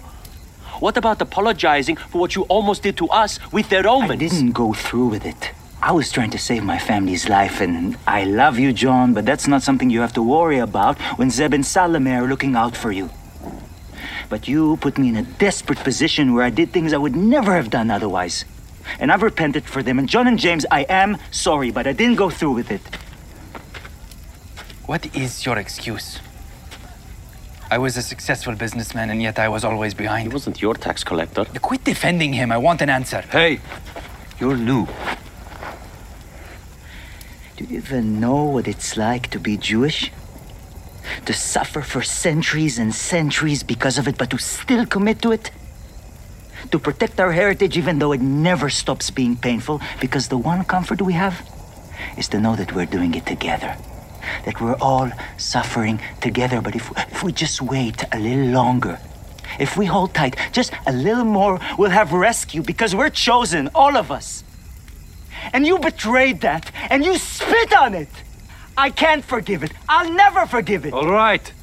What 0.79 0.95
about 0.97 1.21
apologizing 1.21 1.95
for 1.95 2.19
what 2.19 2.35
you 2.35 2.43
almost 2.43 2.83
did 2.83 2.97
to 2.97 3.07
us 3.07 3.39
with 3.51 3.69
the 3.69 3.81
Romans? 3.81 4.11
I 4.11 4.15
didn't 4.15 4.51
go 4.51 4.73
through 4.73 5.07
with 5.07 5.25
it. 5.25 5.51
I 5.85 5.91
was 5.91 6.13
trying 6.13 6.29
to 6.29 6.37
save 6.37 6.63
my 6.63 6.79
family's 6.79 7.27
life, 7.27 7.59
and 7.59 7.97
I 8.07 8.23
love 8.23 8.57
you, 8.57 8.71
John, 8.71 9.13
but 9.13 9.25
that's 9.25 9.49
not 9.49 9.63
something 9.63 9.89
you 9.89 9.99
have 9.99 10.13
to 10.13 10.23
worry 10.23 10.59
about 10.59 10.97
when 11.17 11.29
Zeb 11.29 11.53
and 11.53 11.65
Salome 11.65 12.09
are 12.09 12.25
looking 12.25 12.55
out 12.55 12.77
for 12.77 12.93
you. 12.93 13.09
But 14.29 14.47
you 14.47 14.77
put 14.77 14.97
me 14.97 15.09
in 15.09 15.17
a 15.17 15.23
desperate 15.23 15.79
position 15.79 16.33
where 16.33 16.45
I 16.45 16.51
did 16.51 16.71
things 16.71 16.93
I 16.93 16.97
would 16.97 17.17
never 17.17 17.53
have 17.53 17.69
done 17.69 17.91
otherwise. 17.91 18.45
And 18.97 19.11
I've 19.11 19.23
repented 19.23 19.65
for 19.65 19.83
them. 19.83 19.99
And 19.99 20.07
John 20.07 20.25
and 20.25 20.39
James, 20.39 20.65
I 20.71 20.83
am 20.83 21.17
sorry, 21.31 21.69
but 21.69 21.85
I 21.85 21.91
didn't 21.91 22.15
go 22.15 22.29
through 22.29 22.53
with 22.53 22.71
it. 22.71 22.81
What 24.85 25.13
is 25.13 25.45
your 25.45 25.57
excuse? 25.57 26.21
I 27.69 27.77
was 27.77 27.97
a 27.97 28.01
successful 28.01 28.55
businessman, 28.55 29.09
and 29.09 29.21
yet 29.21 29.37
I 29.37 29.49
was 29.49 29.65
always 29.65 29.93
behind. 29.93 30.29
He 30.29 30.33
wasn't 30.33 30.61
your 30.61 30.75
tax 30.75 31.03
collector. 31.03 31.43
Quit 31.43 31.83
defending 31.83 32.31
him. 32.31 32.53
I 32.53 32.57
want 32.57 32.81
an 32.81 32.89
answer. 32.89 33.19
Hey, 33.19 33.59
you're 34.39 34.55
new. 34.55 34.87
Do 37.55 37.65
you 37.65 37.77
even 37.77 38.19
know 38.19 38.45
what 38.45 38.67
it's 38.67 38.97
like 38.97 39.29
to 39.29 39.39
be 39.39 39.57
Jewish? 39.57 40.11
To 41.25 41.33
suffer 41.33 41.81
for 41.81 42.01
centuries 42.01 42.79
and 42.79 42.93
centuries 42.93 43.61
because 43.61 43.99
of 43.99 44.07
it, 44.07 44.17
but 44.17 44.31
to 44.31 44.39
still 44.39 44.87
commit 44.87 45.21
to 45.21 45.31
it? 45.31 45.51
To 46.71 46.79
protect 46.79 47.19
our 47.19 47.31
heritage 47.31 47.77
even 47.77 47.99
though 47.99 48.11
it 48.11 48.21
never 48.21 48.69
stops 48.71 49.11
being 49.11 49.35
painful, 49.35 49.81
because 50.01 50.29
the 50.29 50.37
one 50.37 50.63
comfort 50.63 51.01
we 51.01 51.13
have 51.13 51.47
is 52.17 52.27
to 52.29 52.39
know 52.39 52.55
that 52.55 52.73
we're 52.73 52.87
doing 52.87 53.13
it 53.13 53.27
together. 53.27 53.77
That 54.45 54.59
we're 54.59 54.77
all 54.81 55.11
suffering 55.37 56.01
together. 56.21 56.59
But 56.59 56.75
if, 56.75 56.89
if 56.97 57.23
we 57.23 57.33
just 57.33 57.61
wait 57.61 58.03
a 58.11 58.17
little 58.17 58.47
longer, 58.47 58.99
if 59.59 59.77
we 59.77 59.85
hold 59.85 60.15
tight 60.15 60.37
just 60.53 60.73
a 60.87 60.91
little 60.91 61.25
more, 61.25 61.59
we'll 61.77 61.91
have 61.91 62.13
rescue 62.13 62.63
because 62.63 62.95
we're 62.95 63.11
chosen, 63.11 63.69
all 63.75 63.95
of 63.95 64.09
us 64.09 64.43
and 65.53 65.65
you 65.65 65.79
betrayed 65.79 66.41
that, 66.41 66.71
and 66.89 67.05
you 67.05 67.17
spit 67.17 67.73
on 67.73 67.93
it. 67.93 68.09
I 68.77 68.89
can't 68.89 69.23
forgive 69.23 69.63
it. 69.63 69.71
I'll 69.87 70.11
never 70.11 70.47
forgive 70.47 70.85
it. 70.85 70.93
All 70.93 71.09
right. 71.09 71.53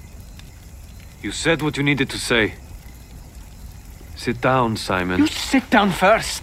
You 1.22 1.32
said 1.32 1.60
what 1.60 1.76
you 1.76 1.82
needed 1.82 2.08
to 2.10 2.18
say. 2.18 2.54
Sit 4.16 4.40
down, 4.40 4.76
Simon. 4.76 5.20
You 5.20 5.26
sit 5.26 5.68
down 5.70 5.90
first. 5.90 6.42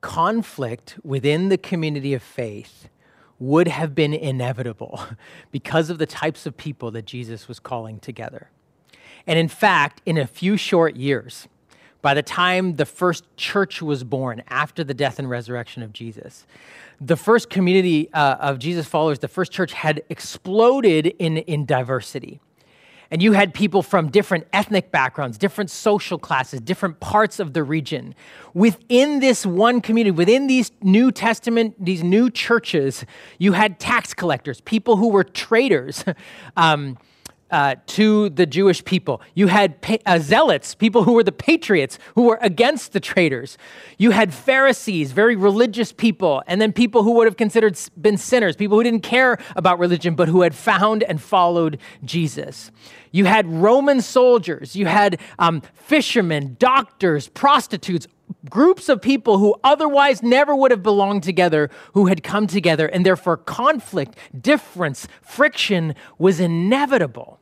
Conflict 0.00 0.98
within 1.04 1.48
the 1.48 1.58
community 1.58 2.14
of 2.14 2.22
faith 2.22 2.88
would 3.38 3.68
have 3.68 3.94
been 3.94 4.14
inevitable 4.14 5.00
because 5.50 5.90
of 5.90 5.98
the 5.98 6.06
types 6.06 6.46
of 6.46 6.56
people 6.56 6.90
that 6.92 7.04
Jesus 7.04 7.48
was 7.48 7.58
calling 7.58 7.98
together. 7.98 8.50
And 9.26 9.38
in 9.38 9.48
fact, 9.48 10.02
in 10.06 10.18
a 10.18 10.26
few 10.26 10.56
short 10.56 10.96
years, 10.96 11.48
by 12.02 12.14
the 12.14 12.22
time 12.22 12.76
the 12.76 12.84
first 12.84 13.24
church 13.36 13.80
was 13.80 14.02
born 14.02 14.42
after 14.48 14.82
the 14.82 14.94
death 14.94 15.18
and 15.18 15.30
resurrection 15.30 15.82
of 15.82 15.92
Jesus, 15.92 16.46
the 17.00 17.16
first 17.16 17.48
community 17.48 18.12
uh, 18.12 18.36
of 18.36 18.58
Jesus 18.58 18.86
followers, 18.86 19.20
the 19.20 19.28
first 19.28 19.52
church, 19.52 19.72
had 19.72 20.02
exploded 20.08 21.06
in, 21.18 21.38
in 21.38 21.64
diversity. 21.64 22.40
And 23.12 23.22
you 23.22 23.32
had 23.32 23.52
people 23.52 23.82
from 23.82 24.08
different 24.08 24.46
ethnic 24.54 24.90
backgrounds, 24.90 25.36
different 25.36 25.68
social 25.70 26.18
classes, 26.18 26.60
different 26.60 26.98
parts 26.98 27.40
of 27.40 27.52
the 27.52 27.62
region. 27.62 28.14
Within 28.54 29.20
this 29.20 29.44
one 29.44 29.82
community, 29.82 30.10
within 30.10 30.46
these 30.46 30.72
New 30.80 31.12
Testament, 31.12 31.74
these 31.78 32.02
new 32.02 32.30
churches, 32.30 33.04
you 33.38 33.52
had 33.52 33.78
tax 33.78 34.14
collectors, 34.14 34.62
people 34.62 34.96
who 34.96 35.08
were 35.08 35.24
traitors. 35.24 36.04
Um, 36.56 36.98
uh, 37.52 37.76
to 37.86 38.30
the 38.30 38.46
Jewish 38.46 38.84
people. 38.84 39.20
You 39.34 39.46
had 39.46 39.80
pa- 39.82 39.98
uh, 40.06 40.18
zealots, 40.18 40.74
people 40.74 41.04
who 41.04 41.12
were 41.12 41.22
the 41.22 41.30
patriots, 41.30 41.98
who 42.14 42.22
were 42.22 42.38
against 42.40 42.92
the 42.92 43.00
traitors. 43.00 43.58
You 43.98 44.10
had 44.10 44.32
Pharisees, 44.32 45.12
very 45.12 45.36
religious 45.36 45.92
people, 45.92 46.42
and 46.46 46.60
then 46.60 46.72
people 46.72 47.02
who 47.02 47.12
would 47.12 47.26
have 47.26 47.36
considered 47.36 47.78
been 48.00 48.16
sinners, 48.16 48.56
people 48.56 48.78
who 48.78 48.82
didn't 48.82 49.02
care 49.02 49.38
about 49.54 49.78
religion, 49.78 50.14
but 50.14 50.28
who 50.28 50.40
had 50.40 50.54
found 50.54 51.02
and 51.02 51.20
followed 51.20 51.78
Jesus. 52.04 52.72
You 53.10 53.26
had 53.26 53.46
Roman 53.46 54.00
soldiers, 54.00 54.74
you 54.74 54.86
had 54.86 55.20
um, 55.38 55.62
fishermen, 55.74 56.56
doctors, 56.58 57.28
prostitutes, 57.28 58.08
groups 58.48 58.88
of 58.88 59.02
people 59.02 59.36
who 59.36 59.54
otherwise 59.62 60.22
never 60.22 60.56
would 60.56 60.70
have 60.70 60.82
belonged 60.82 61.22
together 61.22 61.68
who 61.92 62.06
had 62.06 62.22
come 62.22 62.46
together, 62.46 62.86
and 62.86 63.04
therefore 63.04 63.36
conflict, 63.36 64.16
difference, 64.40 65.06
friction 65.20 65.94
was 66.18 66.40
inevitable. 66.40 67.38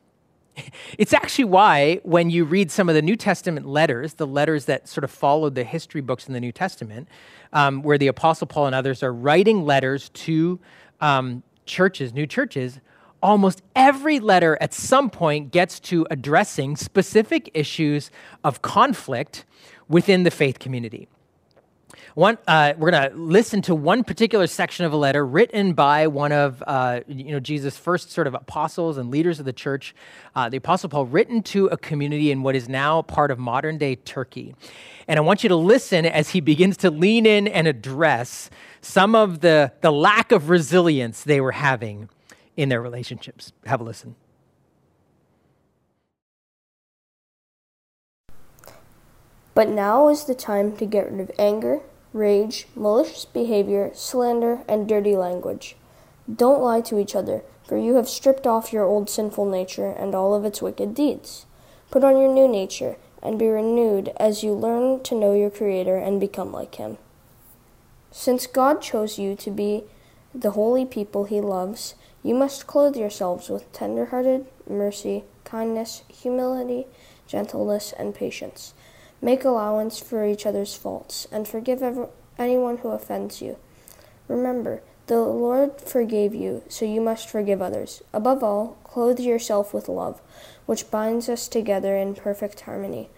It's 0.97 1.13
actually 1.13 1.45
why, 1.45 1.99
when 2.03 2.29
you 2.29 2.45
read 2.45 2.71
some 2.71 2.89
of 2.89 2.95
the 2.95 3.01
New 3.01 3.15
Testament 3.15 3.65
letters, 3.65 4.15
the 4.15 4.27
letters 4.27 4.65
that 4.65 4.87
sort 4.87 5.03
of 5.03 5.11
followed 5.11 5.55
the 5.55 5.63
history 5.63 6.01
books 6.01 6.27
in 6.27 6.33
the 6.33 6.39
New 6.39 6.51
Testament, 6.51 7.07
um, 7.53 7.81
where 7.81 7.97
the 7.97 8.07
Apostle 8.07 8.47
Paul 8.47 8.67
and 8.67 8.75
others 8.75 9.01
are 9.01 9.13
writing 9.13 9.65
letters 9.65 10.09
to 10.09 10.59
um, 10.99 11.43
churches, 11.65 12.13
new 12.13 12.27
churches, 12.27 12.79
almost 13.21 13.61
every 13.75 14.19
letter 14.19 14.57
at 14.61 14.73
some 14.73 15.09
point 15.09 15.51
gets 15.51 15.79
to 15.79 16.05
addressing 16.09 16.75
specific 16.75 17.49
issues 17.53 18.11
of 18.43 18.61
conflict 18.61 19.45
within 19.87 20.23
the 20.23 20.31
faith 20.31 20.59
community. 20.59 21.07
One, 22.13 22.37
uh, 22.45 22.73
we're 22.77 22.91
going 22.91 23.09
to 23.09 23.15
listen 23.15 23.61
to 23.63 23.75
one 23.75 24.03
particular 24.03 24.45
section 24.45 24.83
of 24.85 24.91
a 24.91 24.97
letter 24.97 25.25
written 25.25 25.71
by 25.71 26.07
one 26.07 26.33
of 26.33 26.61
uh, 26.67 27.01
you 27.07 27.31
know 27.31 27.39
Jesus' 27.39 27.77
first 27.77 28.11
sort 28.11 28.27
of 28.27 28.33
apostles 28.33 28.97
and 28.97 29.09
leaders 29.09 29.39
of 29.39 29.45
the 29.45 29.53
church, 29.53 29.95
uh, 30.35 30.49
the 30.49 30.57
Apostle 30.57 30.89
Paul, 30.89 31.05
written 31.05 31.41
to 31.43 31.67
a 31.67 31.77
community 31.77 32.29
in 32.29 32.43
what 32.43 32.53
is 32.53 32.67
now 32.67 33.01
part 33.01 33.31
of 33.31 33.39
modern 33.39 33.77
day 33.77 33.95
Turkey. 33.95 34.55
And 35.07 35.17
I 35.17 35.21
want 35.21 35.43
you 35.43 35.49
to 35.49 35.55
listen 35.55 36.05
as 36.05 36.31
he 36.31 36.41
begins 36.41 36.75
to 36.77 36.91
lean 36.91 37.25
in 37.25 37.47
and 37.47 37.65
address 37.65 38.49
some 38.81 39.15
of 39.15 39.39
the, 39.39 39.71
the 39.79 39.91
lack 39.91 40.33
of 40.33 40.49
resilience 40.49 41.23
they 41.23 41.39
were 41.39 41.53
having 41.53 42.09
in 42.57 42.67
their 42.67 42.81
relationships. 42.81 43.53
Have 43.65 43.79
a 43.79 43.83
listen. 43.85 44.15
But 49.53 49.69
now 49.69 50.09
is 50.09 50.25
the 50.25 50.35
time 50.35 50.75
to 50.77 50.85
get 50.85 51.11
rid 51.11 51.19
of 51.19 51.31
anger, 51.37 51.81
rage, 52.13 52.67
malicious 52.75 53.25
behavior, 53.25 53.91
slander, 53.93 54.63
and 54.67 54.87
dirty 54.87 55.15
language. 55.15 55.75
Don't 56.33 56.61
lie 56.61 56.81
to 56.81 56.99
each 56.99 57.15
other, 57.15 57.43
for 57.63 57.77
you 57.77 57.95
have 57.95 58.09
stripped 58.09 58.45
off 58.45 58.73
your 58.73 58.85
old 58.85 59.09
sinful 59.09 59.49
nature 59.49 59.89
and 59.89 60.13
all 60.13 60.33
of 60.33 60.45
its 60.45 60.61
wicked 60.61 60.93
deeds. 60.93 61.45
Put 61.89 62.03
on 62.03 62.17
your 62.17 62.33
new 62.33 62.47
nature, 62.47 62.97
and 63.21 63.37
be 63.37 63.47
renewed 63.47 64.11
as 64.17 64.43
you 64.43 64.53
learn 64.53 65.01
to 65.03 65.15
know 65.15 65.33
your 65.33 65.49
Creator 65.49 65.97
and 65.97 66.19
become 66.19 66.51
like 66.51 66.75
Him. 66.75 66.97
Since 68.11 68.47
God 68.47 68.81
chose 68.81 69.19
you 69.19 69.35
to 69.35 69.51
be 69.51 69.83
the 70.33 70.51
holy 70.51 70.85
people 70.85 71.25
He 71.25 71.39
loves, 71.39 71.95
you 72.23 72.33
must 72.33 72.67
clothe 72.67 72.95
yourselves 72.95 73.49
with 73.49 73.71
tender 73.71 74.05
hearted 74.05 74.45
mercy, 74.67 75.23
kindness, 75.43 76.03
humility, 76.07 76.87
gentleness, 77.27 77.93
and 77.97 78.15
patience. 78.15 78.73
Make 79.21 79.45
allowance 79.45 79.99
for 79.99 80.25
each 80.25 80.45
other's 80.45 80.73
faults, 80.73 81.27
and 81.31 81.47
forgive 81.47 81.83
every, 81.83 82.07
anyone 82.39 82.77
who 82.77 82.89
offends 82.89 83.41
you. 83.41 83.57
Remember, 84.27 84.81
the 85.07 85.19
Lord 85.19 85.79
forgave 85.79 86.33
you, 86.33 86.63
so 86.69 86.85
you 86.85 87.01
must 87.01 87.29
forgive 87.29 87.61
others. 87.61 88.01
Above 88.13 88.43
all, 88.43 88.77
clothe 88.83 89.19
yourself 89.19 89.73
with 89.73 89.89
love, 89.89 90.21
which 90.65 90.89
binds 90.89 91.29
us 91.29 91.47
together 91.47 91.95
in 91.95 92.15
perfect 92.15 92.61
harmony. 92.61 93.09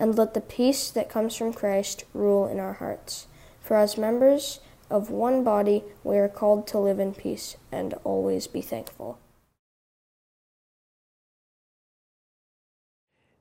And 0.00 0.16
let 0.16 0.34
the 0.34 0.40
peace 0.40 0.90
that 0.90 1.08
comes 1.08 1.36
from 1.36 1.52
Christ 1.52 2.04
rule 2.12 2.48
in 2.48 2.58
our 2.58 2.72
hearts. 2.72 3.28
For 3.60 3.76
as 3.76 3.96
members 3.96 4.58
of 4.90 5.10
one 5.10 5.44
body, 5.44 5.84
we 6.02 6.18
are 6.18 6.28
called 6.28 6.66
to 6.68 6.78
live 6.78 6.98
in 6.98 7.14
peace 7.14 7.56
and 7.70 7.94
always 8.02 8.46
be 8.46 8.62
thankful. 8.62 9.18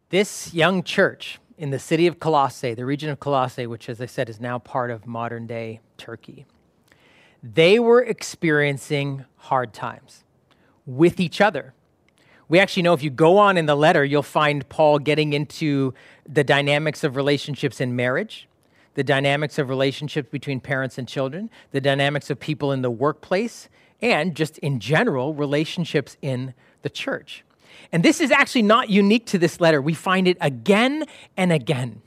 This 0.09 0.53
young 0.53 0.83
church 0.83 1.39
in 1.61 1.69
the 1.69 1.77
city 1.77 2.07
of 2.07 2.19
Colossae, 2.19 2.73
the 2.73 2.85
region 2.85 3.11
of 3.11 3.19
Colossae, 3.19 3.67
which, 3.67 3.87
as 3.87 4.01
I 4.01 4.07
said, 4.07 4.29
is 4.29 4.39
now 4.39 4.57
part 4.57 4.89
of 4.89 5.05
modern 5.05 5.45
day 5.45 5.79
Turkey, 5.95 6.47
they 7.43 7.77
were 7.77 8.01
experiencing 8.01 9.25
hard 9.37 9.71
times 9.71 10.23
with 10.87 11.19
each 11.19 11.39
other. 11.39 11.75
We 12.49 12.57
actually 12.57 12.81
know 12.81 12.93
if 12.93 13.03
you 13.03 13.11
go 13.11 13.37
on 13.37 13.57
in 13.57 13.67
the 13.67 13.75
letter, 13.75 14.03
you'll 14.03 14.23
find 14.23 14.67
Paul 14.69 14.97
getting 14.97 15.33
into 15.33 15.93
the 16.27 16.43
dynamics 16.43 17.03
of 17.03 17.15
relationships 17.15 17.79
in 17.79 17.95
marriage, 17.95 18.47
the 18.95 19.03
dynamics 19.03 19.59
of 19.59 19.69
relationships 19.69 20.29
between 20.31 20.61
parents 20.61 20.97
and 20.97 21.07
children, 21.07 21.47
the 21.69 21.79
dynamics 21.79 22.31
of 22.31 22.39
people 22.39 22.71
in 22.71 22.81
the 22.81 22.89
workplace, 22.89 23.69
and 24.01 24.35
just 24.35 24.57
in 24.57 24.79
general, 24.79 25.35
relationships 25.35 26.17
in 26.23 26.55
the 26.81 26.89
church. 26.89 27.43
And 27.91 28.03
this 28.03 28.21
is 28.21 28.31
actually 28.31 28.63
not 28.63 28.89
unique 28.89 29.25
to 29.27 29.37
this 29.37 29.59
letter. 29.59 29.81
We 29.81 29.93
find 29.93 30.27
it 30.27 30.37
again 30.41 31.05
and 31.37 31.51
again. 31.51 32.01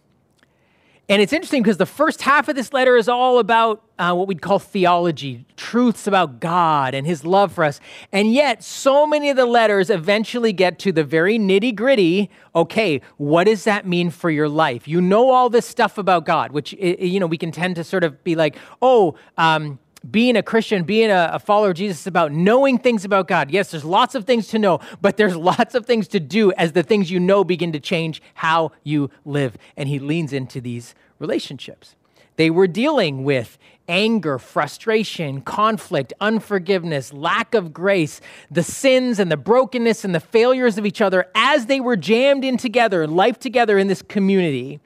And 1.06 1.20
it's 1.20 1.34
interesting 1.34 1.62
because 1.62 1.76
the 1.76 1.84
first 1.84 2.22
half 2.22 2.48
of 2.48 2.56
this 2.56 2.72
letter 2.72 2.96
is 2.96 3.10
all 3.10 3.38
about 3.38 3.82
uh, 3.98 4.14
what 4.14 4.26
we'd 4.26 4.40
call 4.40 4.58
theology, 4.58 5.44
truths 5.54 6.06
about 6.06 6.40
God 6.40 6.94
and 6.94 7.06
his 7.06 7.26
love 7.26 7.52
for 7.52 7.62
us. 7.62 7.78
And 8.10 8.32
yet, 8.32 8.64
so 8.64 9.06
many 9.06 9.28
of 9.28 9.36
the 9.36 9.44
letters 9.44 9.90
eventually 9.90 10.54
get 10.54 10.78
to 10.80 10.92
the 10.92 11.04
very 11.04 11.38
nitty 11.38 11.74
gritty 11.74 12.30
okay, 12.56 13.00
what 13.16 13.44
does 13.44 13.64
that 13.64 13.84
mean 13.84 14.10
for 14.10 14.30
your 14.30 14.48
life? 14.48 14.86
You 14.86 15.00
know 15.00 15.30
all 15.30 15.50
this 15.50 15.66
stuff 15.66 15.98
about 15.98 16.24
God, 16.24 16.52
which, 16.52 16.72
you 16.72 17.18
know, 17.18 17.26
we 17.26 17.36
can 17.36 17.50
tend 17.50 17.74
to 17.74 17.82
sort 17.82 18.04
of 18.04 18.22
be 18.22 18.36
like, 18.36 18.56
oh, 18.80 19.16
um, 19.36 19.80
being 20.10 20.36
a 20.36 20.42
Christian, 20.42 20.84
being 20.84 21.10
a, 21.10 21.30
a, 21.34 21.38
follower 21.38 21.70
of 21.70 21.76
Jesus 21.76 22.00
is 22.00 22.06
about 22.06 22.32
knowing 22.32 22.78
things 22.78 23.04
about 23.04 23.26
God. 23.26 23.50
Yes, 23.50 23.70
there's 23.70 23.84
lots 23.84 24.14
of 24.14 24.24
things 24.24 24.48
to 24.48 24.58
know, 24.58 24.80
but 25.00 25.16
there's 25.16 25.36
lots 25.52 25.74
of 25.74 25.86
things 25.86 26.08
to 26.08 26.20
do 26.20 26.52
as 26.52 26.72
the 26.72 26.82
things 26.82 27.10
you 27.10 27.20
know 27.20 27.44
begin 27.44 27.72
to 27.72 27.80
change 27.80 28.22
how 28.34 28.72
you 28.82 29.10
live. 29.24 29.56
And 29.76 29.88
he 29.88 29.98
leans 29.98 30.32
into 30.32 30.60
these 30.60 30.94
relationships. 31.18 31.96
They 32.36 32.50
were 32.50 32.66
dealing 32.66 33.24
with 33.24 33.58
anger, 33.88 34.38
frustration, 34.38 35.40
conflict, 35.40 36.12
unforgiveness, 36.20 37.12
lack 37.12 37.54
of 37.54 37.72
grace, 37.72 38.20
the 38.50 38.62
sins 38.62 39.18
and 39.18 39.30
the 39.30 39.36
brokenness 39.36 40.04
and 40.04 40.14
the 40.14 40.20
failures 40.20 40.78
of 40.78 40.86
each 40.86 41.00
other 41.00 41.26
as 41.34 41.66
they 41.66 41.80
were 41.80 41.96
jammed 41.96 42.44
in 42.44 42.56
together, 42.56 43.06
life 43.06 43.38
together 43.38 43.78
in 43.78 43.86
this 43.86 44.02
community. 44.02 44.80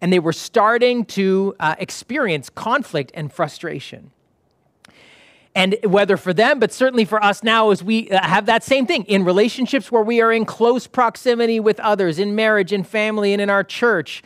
And 0.00 0.12
they 0.12 0.18
were 0.18 0.32
starting 0.32 1.04
to 1.06 1.54
uh, 1.58 1.74
experience 1.78 2.50
conflict 2.50 3.10
and 3.14 3.32
frustration. 3.32 4.10
And 5.54 5.76
whether 5.84 6.16
for 6.16 6.32
them, 6.32 6.58
but 6.58 6.72
certainly 6.72 7.04
for 7.04 7.22
us 7.22 7.42
now, 7.42 7.70
as 7.70 7.84
we 7.84 8.10
uh, 8.10 8.22
have 8.26 8.46
that 8.46 8.62
same 8.62 8.86
thing 8.86 9.04
in 9.04 9.24
relationships 9.24 9.92
where 9.92 10.02
we 10.02 10.22
are 10.22 10.32
in 10.32 10.46
close 10.46 10.86
proximity 10.86 11.60
with 11.60 11.78
others, 11.80 12.18
in 12.18 12.34
marriage, 12.34 12.72
in 12.72 12.84
family, 12.84 13.34
and 13.34 13.42
in 13.42 13.50
our 13.50 13.62
church. 13.62 14.22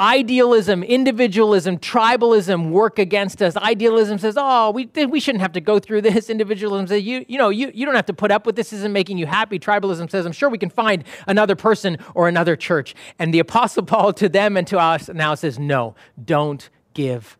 Idealism, 0.00 0.82
individualism, 0.82 1.78
tribalism 1.78 2.70
work 2.70 2.98
against 2.98 3.40
us. 3.40 3.56
Idealism 3.56 4.18
says, 4.18 4.34
oh, 4.36 4.72
we, 4.72 4.90
we 5.06 5.20
shouldn't 5.20 5.42
have 5.42 5.52
to 5.52 5.60
go 5.60 5.78
through 5.78 6.00
this. 6.00 6.28
Individualism 6.30 6.88
says, 6.88 7.04
you, 7.04 7.24
you 7.28 7.38
know, 7.38 7.50
you, 7.50 7.70
you 7.72 7.86
don't 7.86 7.94
have 7.94 8.06
to 8.06 8.12
put 8.12 8.32
up 8.32 8.44
with 8.44 8.56
this. 8.56 8.70
This 8.70 8.80
isn't 8.80 8.92
making 8.92 9.18
you 9.18 9.26
happy. 9.26 9.60
Tribalism 9.60 10.10
says, 10.10 10.26
I'm 10.26 10.32
sure 10.32 10.48
we 10.48 10.58
can 10.58 10.70
find 10.70 11.04
another 11.28 11.54
person 11.54 11.98
or 12.14 12.26
another 12.26 12.56
church. 12.56 12.96
And 13.20 13.32
the 13.32 13.38
Apostle 13.38 13.82
Paul 13.84 14.12
to 14.14 14.28
them 14.28 14.56
and 14.56 14.66
to 14.66 14.78
us 14.80 15.08
now 15.08 15.36
says, 15.36 15.56
no, 15.60 15.94
don't 16.24 16.68
give 16.94 17.38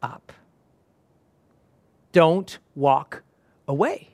up 0.00 0.32
don't 2.16 2.58
walk 2.74 3.22
away. 3.68 4.08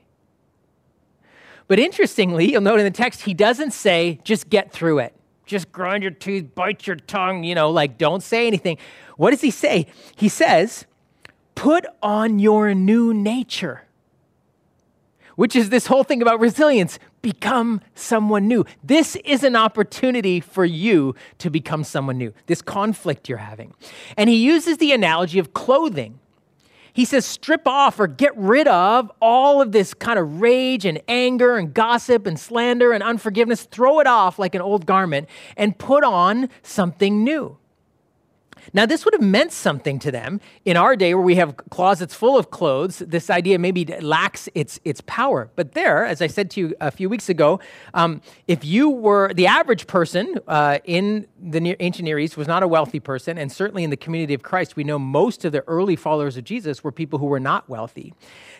But 1.69 1.79
interestingly, 1.79 2.51
you'll 2.51 2.59
note 2.59 2.79
in 2.79 2.83
the 2.83 2.91
text, 2.91 3.21
he 3.21 3.33
doesn't 3.33 3.71
say, 3.71 4.19
just 4.25 4.49
get 4.49 4.73
through 4.73 4.99
it. 4.99 5.15
Just 5.45 5.71
grind 5.71 6.03
your 6.03 6.11
teeth, 6.11 6.53
bite 6.53 6.85
your 6.85 6.97
tongue, 6.97 7.45
you 7.45 7.55
know, 7.55 7.71
like 7.71 7.97
don't 7.97 8.21
say 8.21 8.45
anything. 8.45 8.77
What 9.15 9.31
does 9.31 9.39
he 9.39 9.51
say? 9.51 9.87
He 10.17 10.27
says, 10.27 10.83
put 11.55 11.85
on 12.01 12.39
your 12.39 12.73
new 12.73 13.13
nature, 13.13 13.83
which 15.37 15.55
is 15.55 15.69
this 15.69 15.87
whole 15.87 16.03
thing 16.03 16.21
about 16.21 16.41
resilience. 16.41 16.99
Become 17.21 17.79
someone 17.95 18.49
new. 18.49 18.65
This 18.83 19.15
is 19.23 19.45
an 19.45 19.55
opportunity 19.55 20.41
for 20.41 20.65
you 20.65 21.15
to 21.37 21.49
become 21.49 21.85
someone 21.85 22.17
new, 22.17 22.33
this 22.47 22.61
conflict 22.61 23.29
you're 23.29 23.37
having. 23.37 23.73
And 24.17 24.29
he 24.29 24.35
uses 24.35 24.77
the 24.79 24.91
analogy 24.91 25.39
of 25.39 25.53
clothing. 25.53 26.19
He 26.93 27.05
says, 27.05 27.25
strip 27.25 27.67
off 27.67 27.99
or 27.99 28.05
get 28.05 28.37
rid 28.37 28.67
of 28.67 29.11
all 29.19 29.61
of 29.61 29.71
this 29.71 29.95
kind 29.95 30.19
of 30.19 30.41
rage 30.41 30.85
and 30.85 31.01
anger 31.07 31.57
and 31.57 31.73
gossip 31.73 32.27
and 32.27 32.39
slander 32.39 32.91
and 32.91 33.03
unforgiveness. 33.03 33.63
Throw 33.63 33.99
it 33.99 34.07
off 34.07 34.37
like 34.37 34.53
an 34.53 34.61
old 34.61 34.85
garment 34.85 35.27
and 35.57 35.77
put 35.77 36.03
on 36.03 36.49
something 36.61 37.23
new. 37.23 37.57
Now, 38.71 38.85
this 38.85 39.03
would 39.03 39.13
have 39.13 39.21
meant 39.21 39.51
something 39.51 39.99
to 39.99 40.11
them 40.11 40.39
in 40.63 40.77
our 40.77 40.95
day 40.95 41.13
where 41.13 41.23
we 41.23 41.35
have 41.35 41.57
closets 41.69 42.13
full 42.13 42.37
of 42.37 42.51
clothes. 42.51 42.99
This 42.99 43.29
idea 43.29 43.59
maybe 43.59 43.85
lacks 43.85 44.47
its, 44.55 44.79
its 44.85 45.01
power. 45.01 45.49
But 45.55 45.73
there, 45.73 46.05
as 46.05 46.21
I 46.21 46.27
said 46.27 46.49
to 46.51 46.61
you 46.61 46.75
a 46.79 46.91
few 46.91 47.09
weeks 47.09 47.29
ago, 47.29 47.59
um, 47.93 48.21
if 48.47 48.63
you 48.63 48.89
were 48.89 49.33
the 49.33 49.47
average 49.47 49.87
person 49.87 50.37
uh, 50.47 50.79
in 50.85 51.27
the 51.41 51.59
near, 51.59 51.75
ancient 51.79 52.05
Near 52.05 52.19
East 52.19 52.37
was 52.37 52.47
not 52.47 52.63
a 52.63 52.67
wealthy 52.67 52.99
person, 52.99 53.37
and 53.37 53.51
certainly 53.51 53.83
in 53.83 53.89
the 53.89 53.97
community 53.97 54.33
of 54.33 54.43
Christ, 54.43 54.75
we 54.75 54.83
know 54.83 54.97
most 54.97 55.43
of 55.45 55.51
the 55.51 55.61
early 55.67 55.95
followers 55.95 56.37
of 56.37 56.43
Jesus 56.43 56.83
were 56.83 56.91
people 56.91 57.19
who 57.19 57.25
were 57.25 57.39
not 57.39 57.67
wealthy. 57.67 58.13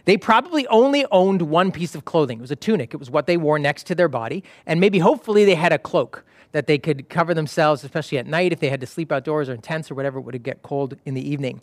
They 0.06 0.18
probably 0.18 0.68
only 0.68 1.06
owned 1.12 1.44
one 1.44 1.72
piece 1.72 1.96
of 1.96 2.04
clothing. 2.04 2.40
It 2.40 2.42
was 2.42 2.52
a 2.52 2.56
tunic, 2.56 2.94
it 2.94 2.98
was 2.98 3.10
what 3.10 3.28
they 3.28 3.38
wore 3.38 3.60
next 3.60 3.88
to 3.88 3.96
their 3.96 4.10
body, 4.10 4.44
and 4.66 4.80
maybe 4.80 5.00
hopefully 5.00 5.46
they 5.46 5.56
had 5.56 5.72
a 5.72 5.78
cloak 5.78 6.26
that 6.54 6.68
they 6.68 6.78
could 6.78 7.10
cover 7.10 7.34
themselves, 7.34 7.84
especially 7.84 8.18
at 8.18 8.26
night 8.26 8.54
if 8.54 8.60
they 8.60 8.70
had 8.70 8.80
to 8.80 8.88
sleep 8.88 9.12
outdoors 9.12 9.50
or 9.50 9.54
in 9.54 9.62
tents 9.62 9.92
or 9.92 9.96
whatever, 9.96 10.20
it 10.20 10.22
would 10.22 10.42
get 10.44 10.62
cold 10.62 10.96
in 11.06 11.14
the 11.14 11.30
evening. 11.30 11.62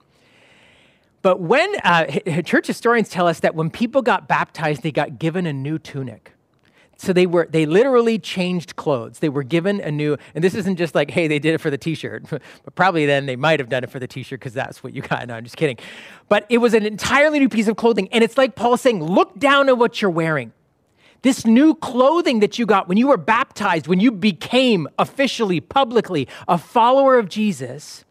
But 1.22 1.40
when 1.40 1.74
uh, 1.85 2.07
church 2.42 2.66
historians 2.66 3.09
tell 3.09 3.26
us 3.26 3.40
that 3.40 3.55
when 3.55 3.70
people 3.70 4.03
got 4.03 4.29
baptized, 4.29 4.83
they 4.83 4.92
got 4.92 5.18
given 5.18 5.46
a 5.46 5.53
new 5.53 5.79
tunic. 5.79 6.33
So 6.96 7.14
they 7.14 7.24
were 7.26 7.48
they 7.50 7.64
literally 7.64 8.18
changed 8.18 8.76
clothes. 8.76 9.20
They 9.20 9.31
were 9.31 9.42
given 9.42 9.81
a 9.81 9.90
new, 9.90 10.18
and 10.35 10.44
this 10.44 10.55
isn't 10.55 10.76
just 10.76 10.94
like, 10.94 11.11
hey, 11.11 11.29
they 11.29 11.38
did 11.38 11.55
it 11.55 11.59
for 11.59 11.70
the 11.70 11.79
t-shirt. 11.79 12.24
but 12.29 12.74
probably 12.74 13.07
then 13.07 13.24
they 13.24 13.37
might 13.37 13.59
have 13.59 13.70
done 13.70 13.85
it 13.85 13.90
for 13.90 13.98
the 13.98 14.07
t-shirt 14.07 14.38
because 14.38 14.53
that's 14.53 14.83
what 14.83 14.92
you 14.92 15.00
got. 15.00 15.26
No, 15.26 15.35
I'm 15.35 15.44
just 15.44 15.57
kidding. 15.57 15.79
But 16.29 16.44
it 16.50 16.59
was 16.59 16.74
an 16.74 16.85
entirely 16.85 17.38
new 17.38 17.48
piece 17.48 17.68
of 17.68 17.76
clothing. 17.76 18.09
And 18.12 18.22
it's 18.22 18.37
like 18.37 18.55
Paul 18.55 18.76
saying, 18.76 19.03
look 19.03 19.38
down 19.38 19.70
at 19.70 19.79
what 19.79 20.03
you're 20.03 20.11
wearing. 20.11 20.53
This 21.22 21.44
new 21.44 21.74
clothing 21.74 22.40
that 22.40 22.59
you 22.59 22.64
got 22.64 22.88
when 22.88 22.96
you 22.96 23.09
were 23.09 23.18
baptized, 23.18 23.87
when 23.87 24.00
you 24.00 24.11
became 24.11 24.88
officially, 24.98 25.61
publicly 25.61 26.26
a 26.48 26.56
follower 26.56 27.18
of 27.18 27.28
Jesus, 27.28 28.04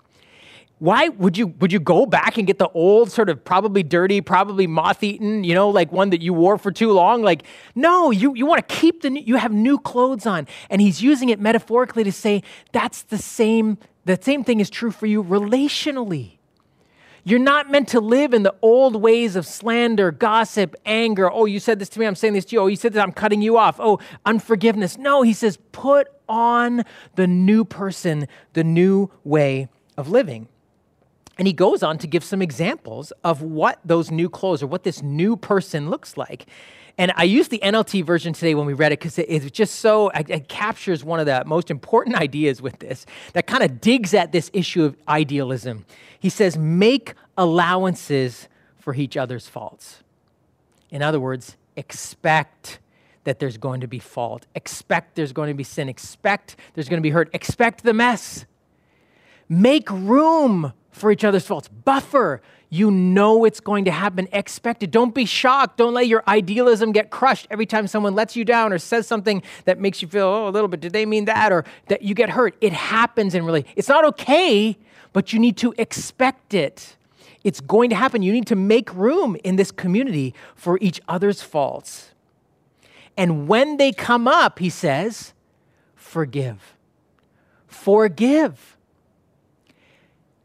why 0.80 1.10
would 1.10 1.38
you 1.38 1.48
would 1.48 1.74
you 1.74 1.80
go 1.80 2.06
back 2.06 2.38
and 2.38 2.48
get 2.48 2.58
the 2.58 2.69
old 2.69 3.12
sort 3.12 3.30
of 3.30 3.43
probably 3.43 3.84
dirty 3.84 4.22
probably 4.22 4.65
moth-eaten 4.65 5.43
you 5.43 5.54
know 5.54 5.69
like 5.69 5.91
one 5.91 6.10
that 6.12 6.22
you 6.22 6.34
wore 6.34 6.58
for 6.58 6.72
too 6.72 6.91
long? 6.91 7.22
Like 7.22 7.43
no 7.76 8.12
you, 8.12 8.34
you 8.36 8.45
want 8.45 8.65
to 8.65 8.76
keep 8.76 9.02
the 9.02 9.10
new, 9.10 9.22
you 9.22 9.36
have 9.36 9.52
new 9.52 9.78
clothes 9.78 10.26
on. 10.26 10.48
And 10.69 10.82
he's 10.82 11.02
using 11.02 11.30
it 11.30 11.39
metaphorically 11.39 12.06
to 12.06 12.12
say 12.12 12.43
that's 12.72 13.04
the 13.04 13.17
same 13.17 13.78
the 14.06 14.17
same 14.22 14.43
thing 14.43 14.62
is 14.62 14.69
true 14.69 14.91
for 14.91 15.06
you 15.06 15.24
relationally 15.24 16.38
you're 17.23 17.39
not 17.39 17.69
meant 17.69 17.89
to 17.89 17.99
live 17.99 18.34
in 18.34 18.43
the 18.43 18.55
old 18.62 18.95
ways 18.95 19.36
of 19.36 19.45
slander, 19.45 20.12
gossip, 20.12 20.75
anger. 20.86 21.32
Oh, 21.32 21.45
you 21.45 21.60
said 21.60 21.79
this 21.79 21.89
to 21.89 21.99
me, 21.99 22.05
I'm 22.05 22.15
saying 22.15 22.34
this 22.34 22.45
to 22.45 22.55
you. 22.55 22.62
Oh, 22.62 22.67
you 22.67 22.75
said 22.75 22.93
that, 22.93 23.03
I'm 23.03 23.12
cutting 23.12 23.41
you 23.41 23.58
off. 23.58 23.79
Oh, 23.79 23.99
unforgiveness. 24.25 24.97
No, 24.97 25.21
he 25.21 25.34
says, 25.34 25.58
put 25.71 26.08
on 26.27 26.84
the 27.15 27.27
new 27.27 27.65
person, 27.65 28.27
the 28.53 28.63
new 28.63 29.10
way 29.23 29.67
of 29.97 30.10
living. 30.10 30.47
And 31.39 31.47
he 31.47 31.54
goes 31.54 31.82
on 31.84 31.97
to 31.99 32.08
give 32.08 32.23
some 32.23 32.41
examples 32.41 33.13
of 33.23 33.41
what 33.41 33.80
those 33.86 34.12
new 34.12 34.30
clothes 34.30 34.62
or 34.62 34.67
what 34.67 34.84
this 34.84 35.02
new 35.02 35.38
person 35.38 35.89
looks 35.89 36.17
like. 36.17 36.45
And 36.97 37.13
I 37.15 37.23
used 37.23 37.49
the 37.49 37.60
NLT 37.63 38.04
version 38.04 38.34
today 38.34 38.56
when 38.56 38.65
we 38.65 38.73
read 38.73 38.91
it 38.91 38.99
because 38.99 39.17
it's 39.17 39.49
just 39.52 39.75
so, 39.75 40.10
it 40.10 40.49
captures 40.49 41.02
one 41.02 41.21
of 41.21 41.25
the 41.25 41.45
most 41.45 41.71
important 41.71 42.15
ideas 42.21 42.62
with 42.62 42.80
this 42.80 43.06
that 43.32 43.47
kind 43.47 43.63
of 43.63 43.80
digs 43.80 44.13
at 44.13 44.34
this 44.34 44.52
issue 44.54 44.84
of 44.84 44.97
idealism. 45.08 45.86
He 46.19 46.28
says, 46.28 46.58
make 46.58 47.13
allowances 47.38 48.49
for 48.78 48.93
each 48.93 49.15
other's 49.15 49.47
faults. 49.47 50.04
In 50.91 51.02
other 51.02 51.21
words, 51.21 51.56
expect 51.78 52.80
that 53.23 53.39
there's 53.39 53.58
going 53.58 53.80
to 53.80 53.88
be 53.88 53.99
fault, 53.99 54.45
expect 54.56 55.15
there's 55.15 55.32
going 55.32 55.47
to 55.47 55.54
be 55.54 55.63
sin, 55.63 55.88
expect 55.88 56.58
there's 56.73 56.89
going 56.89 56.97
to 56.97 57.02
be 57.02 57.12
hurt, 57.12 57.30
expect 57.32 57.84
the 57.84 57.93
mess. 57.93 58.45
Make 59.47 59.89
room 59.89 60.73
for 60.91 61.12
each 61.12 61.23
other's 61.23 61.45
faults, 61.45 61.67
buffer 61.67 62.41
you 62.69 62.91
know 62.91 63.45
it's 63.45 63.60
going 63.60 63.86
to 63.86 63.91
happen. 63.91 64.28
Expect 64.32 64.84
it. 64.84 64.91
Don't 64.91 65.13
be 65.13 65.25
shocked. 65.25 65.78
Don't 65.78 65.93
let 65.93 66.08
your 66.08 66.23
idealism 66.28 66.91
get 66.91 67.10
crushed 67.10 67.47
every 67.49 67.65
time 67.65 67.88
someone 67.88 68.13
lets 68.13 68.36
you 68.36 68.45
down 68.45 68.71
or 68.71 68.78
says 68.78 69.08
something 69.08 69.41
that 69.65 69.80
makes 69.80 70.02
you 70.02 70.08
feel, 70.08 70.28
oh, 70.28 70.47
a 70.47 70.52
little 70.52 70.67
bit, 70.67 70.80
did 70.80 70.93
they 70.93 71.06
mean 71.06 71.25
that? 71.25 71.52
Or 71.52 71.65
that 71.88 72.04
you 72.04 72.13
get 72.13 72.30
hurt. 72.30 72.56
It 72.62 72.73
happens 72.73 73.34
in 73.34 73.43
really. 73.43 73.65
It's 73.75 73.89
not 73.89 74.06
okay, 74.06 74.78
but 75.13 75.34
you 75.34 75.39
need 75.39 75.58
to 75.58 75.73
expect 75.80 76.54
it. 76.54 76.95
It's 77.43 77.60
going 77.60 77.89
to 77.89 77.95
happen. 77.95 78.21
You 78.21 78.32
need 78.32 78.47
to 78.47 78.56
make 78.56 78.93
room 78.93 79.36
in 79.43 79.56
this 79.56 79.71
community 79.71 80.36
for 80.56 80.78
each 80.80 81.02
other's 81.08 81.41
faults. 81.41 82.12
And 83.17 83.47
when 83.47 83.78
they 83.78 83.91
come 83.91 84.28
up, 84.28 84.60
he 84.60 84.69
says, 84.69 85.34
forgive. 85.95 86.75
Forgive. 87.67 88.78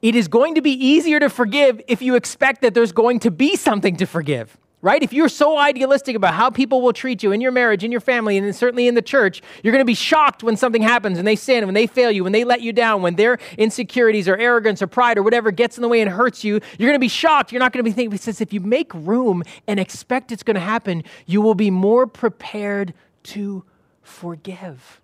It 0.04 0.14
is 0.14 0.28
going 0.28 0.56
to 0.56 0.60
be 0.60 0.72
easier 0.72 1.18
to 1.18 1.30
forgive 1.30 1.80
if 1.88 2.02
you 2.02 2.14
expect 2.14 2.60
that 2.60 2.74
there's 2.74 2.92
going 2.92 3.20
to 3.20 3.30
be 3.30 3.56
something 3.56 3.96
to 3.96 4.04
forgive, 4.04 4.54
right? 4.82 5.02
If 5.02 5.14
you're 5.14 5.30
so 5.30 5.56
idealistic 5.56 6.14
about 6.14 6.34
how 6.34 6.50
people 6.50 6.82
will 6.82 6.92
treat 6.92 7.22
you 7.22 7.32
in 7.32 7.40
your 7.40 7.52
marriage, 7.52 7.82
in 7.82 7.90
your 7.90 8.02
family, 8.02 8.36
and 8.36 8.54
certainly 8.54 8.86
in 8.86 8.96
the 8.96 9.00
church, 9.00 9.40
you're 9.62 9.72
going 9.72 9.80
to 9.80 9.86
be 9.86 9.94
shocked 9.94 10.42
when 10.42 10.58
something 10.58 10.82
happens 10.82 11.16
and 11.16 11.26
they 11.26 11.36
sin, 11.36 11.64
when 11.64 11.72
they 11.72 11.86
fail 11.86 12.10
you, 12.10 12.22
when 12.22 12.32
they 12.32 12.44
let 12.44 12.60
you 12.60 12.70
down, 12.70 13.00
when 13.00 13.16
their 13.16 13.38
insecurities 13.56 14.28
or 14.28 14.36
arrogance 14.36 14.82
or 14.82 14.86
pride 14.86 15.16
or 15.16 15.22
whatever 15.22 15.50
gets 15.50 15.78
in 15.78 15.80
the 15.80 15.88
way 15.88 16.02
and 16.02 16.10
hurts 16.10 16.44
you. 16.44 16.60
You're 16.78 16.90
going 16.90 16.96
to 16.96 16.98
be 16.98 17.08
shocked. 17.08 17.50
You're 17.50 17.60
not 17.60 17.72
going 17.72 17.82
to 17.82 17.90
be 17.90 17.94
thinking, 17.94 18.18
says, 18.18 18.42
if 18.42 18.52
you 18.52 18.60
make 18.60 18.92
room 18.92 19.42
and 19.66 19.80
expect 19.80 20.32
it's 20.32 20.42
going 20.42 20.56
to 20.56 20.60
happen, 20.60 21.02
you 21.24 21.40
will 21.40 21.54
be 21.54 21.70
more 21.70 22.06
prepared 22.06 22.92
to 23.22 23.64
forgive 24.02 25.00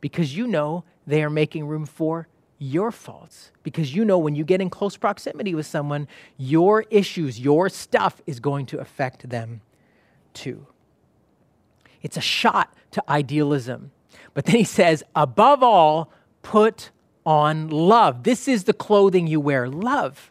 because 0.00 0.36
you 0.36 0.46
know 0.46 0.84
they 1.04 1.24
are 1.24 1.30
making 1.30 1.66
room 1.66 1.84
for 1.84 2.28
your 2.60 2.92
faults 2.92 3.50
because 3.62 3.94
you 3.94 4.04
know 4.04 4.18
when 4.18 4.36
you 4.36 4.44
get 4.44 4.60
in 4.60 4.68
close 4.68 4.96
proximity 4.96 5.54
with 5.54 5.64
someone, 5.64 6.06
your 6.36 6.84
issues, 6.90 7.40
your 7.40 7.70
stuff 7.70 8.20
is 8.26 8.38
going 8.38 8.66
to 8.66 8.78
affect 8.78 9.28
them 9.30 9.62
too. 10.34 10.66
It's 12.02 12.18
a 12.18 12.20
shot 12.20 12.72
to 12.92 13.02
idealism. 13.08 13.92
But 14.34 14.44
then 14.44 14.56
he 14.56 14.64
says, 14.64 15.02
above 15.16 15.62
all, 15.62 16.12
put 16.42 16.90
on 17.24 17.68
love. 17.68 18.24
This 18.24 18.46
is 18.46 18.64
the 18.64 18.74
clothing 18.74 19.26
you 19.26 19.40
wear 19.40 19.66
love. 19.66 20.30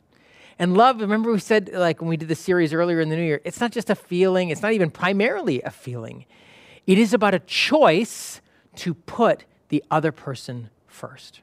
And 0.60 0.78
love, 0.78 1.02
remember 1.02 1.32
we 1.32 1.40
said, 1.40 1.72
like 1.74 2.00
when 2.00 2.10
we 2.10 2.18
did 2.18 2.28
the 2.28 2.36
series 2.36 2.74
earlier 2.74 3.00
in 3.00 3.10
the 3.10 3.16
new 3.16 3.24
year, 3.24 3.42
it's 3.44 3.60
not 3.60 3.72
just 3.72 3.90
a 3.90 3.96
feeling, 3.96 4.50
it's 4.50 4.62
not 4.62 4.74
even 4.74 4.92
primarily 4.92 5.64
a 5.64 5.72
feeling. 5.72 6.26
It 6.86 7.00
is 7.00 7.12
about 7.12 7.34
a 7.34 7.40
choice 7.40 8.40
to 8.76 8.94
put 8.94 9.46
the 9.70 9.84
other 9.90 10.12
person 10.12 10.70
first 10.86 11.42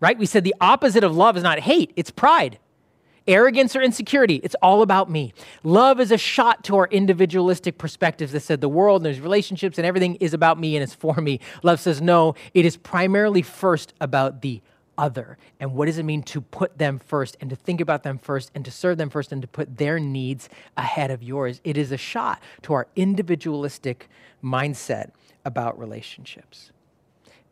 right? 0.00 0.18
We 0.18 0.26
said 0.26 0.44
the 0.44 0.54
opposite 0.60 1.04
of 1.04 1.16
love 1.16 1.36
is 1.36 1.42
not 1.42 1.60
hate, 1.60 1.92
it's 1.96 2.10
pride. 2.10 2.58
Arrogance 3.26 3.76
or 3.76 3.82
insecurity, 3.82 4.40
it's 4.42 4.56
all 4.62 4.82
about 4.82 5.10
me. 5.10 5.32
Love 5.62 6.00
is 6.00 6.10
a 6.10 6.18
shot 6.18 6.64
to 6.64 6.76
our 6.76 6.88
individualistic 6.90 7.78
perspectives 7.78 8.32
that 8.32 8.40
said 8.40 8.60
the 8.60 8.68
world 8.68 9.02
and 9.02 9.06
there's 9.06 9.20
relationships 9.20 9.78
and 9.78 9.86
everything 9.86 10.16
is 10.16 10.34
about 10.34 10.58
me 10.58 10.74
and 10.74 10.82
it's 10.82 10.94
for 10.94 11.14
me. 11.16 11.38
Love 11.62 11.78
says 11.78 12.00
no, 12.00 12.34
it 12.54 12.64
is 12.64 12.76
primarily 12.76 13.42
first 13.42 13.92
about 14.00 14.40
the 14.40 14.62
other. 15.00 15.38
And 15.58 15.74
what 15.74 15.86
does 15.86 15.98
it 15.98 16.02
mean 16.04 16.22
to 16.24 16.40
put 16.40 16.78
them 16.78 16.98
first 16.98 17.36
and 17.40 17.50
to 17.50 17.56
think 17.56 17.80
about 17.80 18.02
them 18.02 18.18
first 18.18 18.50
and 18.54 18.64
to 18.64 18.70
serve 18.70 18.98
them 18.98 19.10
first 19.10 19.32
and 19.32 19.40
to 19.42 19.48
put 19.48 19.78
their 19.78 19.98
needs 19.98 20.48
ahead 20.76 21.10
of 21.10 21.22
yours? 21.22 21.60
It 21.64 21.76
is 21.76 21.90
a 21.90 21.96
shot 21.96 22.42
to 22.62 22.74
our 22.74 22.86
individualistic 22.96 24.08
mindset 24.42 25.12
about 25.44 25.78
relationships. 25.78 26.70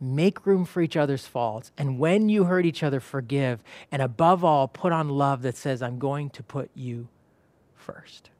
Make 0.01 0.47
room 0.47 0.65
for 0.65 0.81
each 0.81 0.97
other's 0.97 1.27
faults. 1.27 1.73
And 1.77 1.99
when 1.99 2.29
you 2.29 2.45
hurt 2.45 2.65
each 2.65 2.83
other, 2.83 3.01
forgive. 3.01 3.63
And 3.91 4.01
above 4.01 4.45
all, 4.45 4.69
put 4.69 4.93
on 4.93 5.09
love 5.09 5.43
that 5.43 5.57
says, 5.57 5.83
I'm 5.83 5.99
going 5.99 6.31
to 6.31 6.43
put 6.43 6.71
you 6.75 7.09
first. 7.75 8.31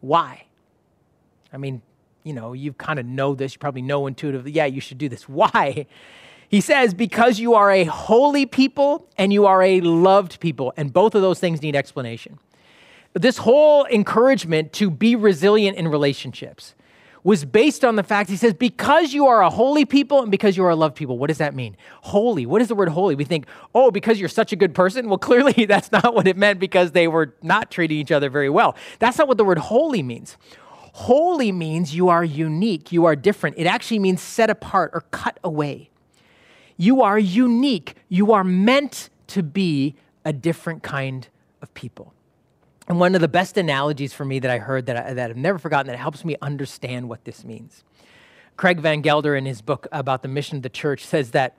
Why? 0.00 0.44
I 1.52 1.56
mean, 1.56 1.80
you 2.24 2.32
know, 2.32 2.52
you 2.52 2.72
kind 2.72 2.98
of 2.98 3.06
know 3.06 3.34
this. 3.34 3.54
You 3.54 3.58
probably 3.58 3.82
know 3.82 4.06
intuitively, 4.06 4.52
yeah, 4.52 4.66
you 4.66 4.80
should 4.80 4.98
do 4.98 5.08
this. 5.08 5.28
Why? 5.28 5.86
He 6.48 6.60
says, 6.60 6.94
because 6.94 7.38
you 7.40 7.54
are 7.54 7.70
a 7.70 7.84
holy 7.84 8.46
people 8.46 9.08
and 9.16 9.32
you 9.32 9.46
are 9.46 9.62
a 9.62 9.80
loved 9.80 10.40
people. 10.40 10.72
And 10.76 10.92
both 10.92 11.14
of 11.14 11.22
those 11.22 11.40
things 11.40 11.62
need 11.62 11.74
explanation. 11.74 12.38
This 13.14 13.38
whole 13.38 13.86
encouragement 13.86 14.72
to 14.74 14.90
be 14.90 15.16
resilient 15.16 15.76
in 15.78 15.88
relationships 15.88 16.74
was 17.26 17.44
based 17.44 17.84
on 17.84 17.96
the 17.96 18.04
fact 18.04 18.30
he 18.30 18.36
says, 18.36 18.54
because 18.54 19.12
you 19.12 19.26
are 19.26 19.42
a 19.42 19.50
holy 19.50 19.84
people 19.84 20.22
and 20.22 20.30
because 20.30 20.56
you 20.56 20.64
are 20.64 20.70
a 20.70 20.76
loved 20.76 20.94
people. 20.94 21.18
What 21.18 21.26
does 21.26 21.38
that 21.38 21.56
mean? 21.56 21.76
Holy. 22.02 22.46
What 22.46 22.62
is 22.62 22.68
the 22.68 22.76
word 22.76 22.88
holy? 22.88 23.16
We 23.16 23.24
think, 23.24 23.46
oh, 23.74 23.90
because 23.90 24.20
you're 24.20 24.28
such 24.28 24.52
a 24.52 24.56
good 24.56 24.76
person? 24.76 25.08
Well, 25.08 25.18
clearly 25.18 25.64
that's 25.68 25.90
not 25.90 26.14
what 26.14 26.28
it 26.28 26.36
meant 26.36 26.60
because 26.60 26.92
they 26.92 27.08
were 27.08 27.34
not 27.42 27.68
treating 27.68 27.98
each 27.98 28.12
other 28.12 28.30
very 28.30 28.48
well. 28.48 28.76
That's 29.00 29.18
not 29.18 29.26
what 29.26 29.38
the 29.38 29.44
word 29.44 29.58
holy 29.58 30.04
means. 30.04 30.36
Holy 30.92 31.50
means 31.50 31.96
you 31.96 32.08
are 32.08 32.24
unique, 32.24 32.92
you 32.92 33.06
are 33.06 33.16
different. 33.16 33.58
It 33.58 33.66
actually 33.66 33.98
means 33.98 34.22
set 34.22 34.48
apart 34.48 34.92
or 34.94 35.00
cut 35.10 35.40
away. 35.42 35.90
You 36.76 37.02
are 37.02 37.18
unique. 37.18 37.96
You 38.08 38.32
are 38.34 38.44
meant 38.44 39.10
to 39.28 39.42
be 39.42 39.96
a 40.24 40.32
different 40.32 40.84
kind 40.84 41.26
of 41.60 41.74
people. 41.74 42.14
And 42.88 43.00
one 43.00 43.14
of 43.14 43.20
the 43.20 43.28
best 43.28 43.56
analogies 43.56 44.12
for 44.12 44.24
me 44.24 44.38
that 44.38 44.50
I 44.50 44.58
heard 44.58 44.86
that, 44.86 44.96
I, 44.96 45.12
that 45.14 45.30
I've 45.30 45.36
never 45.36 45.58
forgotten 45.58 45.86
that 45.88 45.98
helps 45.98 46.24
me 46.24 46.36
understand 46.40 47.08
what 47.08 47.24
this 47.24 47.44
means. 47.44 47.84
Craig 48.56 48.80
Van 48.80 49.00
Gelder, 49.00 49.34
in 49.36 49.44
his 49.44 49.60
book 49.60 49.86
about 49.92 50.22
the 50.22 50.28
mission 50.28 50.56
of 50.56 50.62
the 50.62 50.70
church, 50.70 51.04
says 51.04 51.30
that 51.32 51.54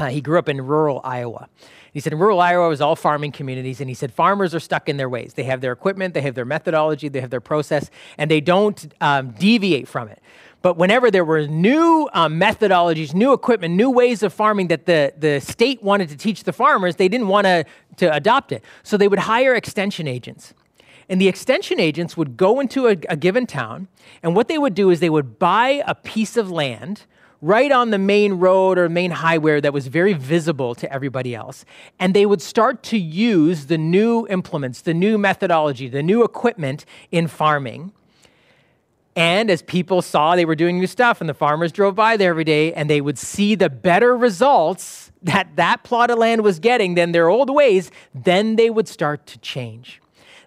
Uh, 0.00 0.06
he 0.06 0.20
grew 0.20 0.38
up 0.38 0.48
in 0.48 0.60
rural 0.64 1.00
Iowa. 1.02 1.48
He 1.92 2.00
said, 2.00 2.12
in 2.12 2.20
rural 2.20 2.38
Iowa 2.38 2.68
was 2.68 2.80
all 2.80 2.94
farming 2.94 3.32
communities, 3.32 3.80
and 3.80 3.90
he 3.90 3.94
said 3.94 4.12
farmers 4.12 4.54
are 4.54 4.60
stuck 4.60 4.88
in 4.88 4.96
their 4.96 5.08
ways. 5.08 5.34
They 5.34 5.42
have 5.42 5.60
their 5.60 5.72
equipment, 5.72 6.14
they 6.14 6.22
have 6.22 6.36
their 6.36 6.44
methodology, 6.44 7.08
they 7.08 7.20
have 7.20 7.30
their 7.30 7.40
process, 7.40 7.90
and 8.16 8.30
they 8.30 8.40
don't 8.40 8.94
um, 9.00 9.34
deviate 9.40 9.88
from 9.88 10.06
it. 10.06 10.20
But 10.68 10.76
whenever 10.76 11.10
there 11.10 11.24
were 11.24 11.46
new 11.46 12.10
um, 12.12 12.38
methodologies, 12.38 13.14
new 13.14 13.32
equipment, 13.32 13.74
new 13.74 13.90
ways 13.90 14.22
of 14.22 14.34
farming 14.34 14.68
that 14.68 14.84
the, 14.84 15.14
the 15.16 15.40
state 15.40 15.82
wanted 15.82 16.10
to 16.10 16.16
teach 16.18 16.44
the 16.44 16.52
farmers, 16.52 16.96
they 16.96 17.08
didn't 17.08 17.28
want 17.28 17.46
to, 17.46 17.64
to 17.96 18.14
adopt 18.14 18.52
it. 18.52 18.62
So 18.82 18.98
they 18.98 19.08
would 19.08 19.20
hire 19.20 19.54
extension 19.54 20.06
agents. 20.06 20.52
And 21.08 21.18
the 21.18 21.26
extension 21.26 21.80
agents 21.80 22.18
would 22.18 22.36
go 22.36 22.60
into 22.60 22.86
a, 22.86 22.98
a 23.08 23.16
given 23.16 23.46
town, 23.46 23.88
and 24.22 24.36
what 24.36 24.48
they 24.48 24.58
would 24.58 24.74
do 24.74 24.90
is 24.90 25.00
they 25.00 25.08
would 25.08 25.38
buy 25.38 25.82
a 25.86 25.94
piece 25.94 26.36
of 26.36 26.50
land 26.50 27.04
right 27.40 27.72
on 27.72 27.88
the 27.88 27.98
main 27.98 28.34
road 28.34 28.76
or 28.76 28.90
main 28.90 29.12
highway 29.12 29.62
that 29.62 29.72
was 29.72 29.86
very 29.86 30.12
visible 30.12 30.74
to 30.74 30.92
everybody 30.92 31.34
else. 31.34 31.64
And 31.98 32.12
they 32.12 32.26
would 32.26 32.42
start 32.42 32.82
to 32.82 32.98
use 32.98 33.68
the 33.68 33.78
new 33.78 34.26
implements, 34.28 34.82
the 34.82 34.92
new 34.92 35.16
methodology, 35.16 35.88
the 35.88 36.02
new 36.02 36.24
equipment 36.24 36.84
in 37.10 37.26
farming. 37.26 37.94
And 39.18 39.50
as 39.50 39.62
people 39.62 40.00
saw 40.00 40.36
they 40.36 40.44
were 40.44 40.54
doing 40.54 40.78
new 40.78 40.86
stuff, 40.86 41.20
and 41.20 41.28
the 41.28 41.34
farmers 41.34 41.72
drove 41.72 41.96
by 41.96 42.16
there 42.16 42.30
every 42.30 42.44
day, 42.44 42.72
and 42.72 42.88
they 42.88 43.00
would 43.00 43.18
see 43.18 43.56
the 43.56 43.68
better 43.68 44.16
results 44.16 45.10
that 45.24 45.56
that 45.56 45.82
plot 45.82 46.10
of 46.10 46.18
land 46.18 46.42
was 46.42 46.60
getting 46.60 46.94
than 46.94 47.10
their 47.10 47.28
old 47.28 47.50
ways, 47.50 47.90
then 48.14 48.54
they 48.54 48.70
would 48.70 48.86
start 48.86 49.26
to 49.26 49.38
change. 49.40 50.00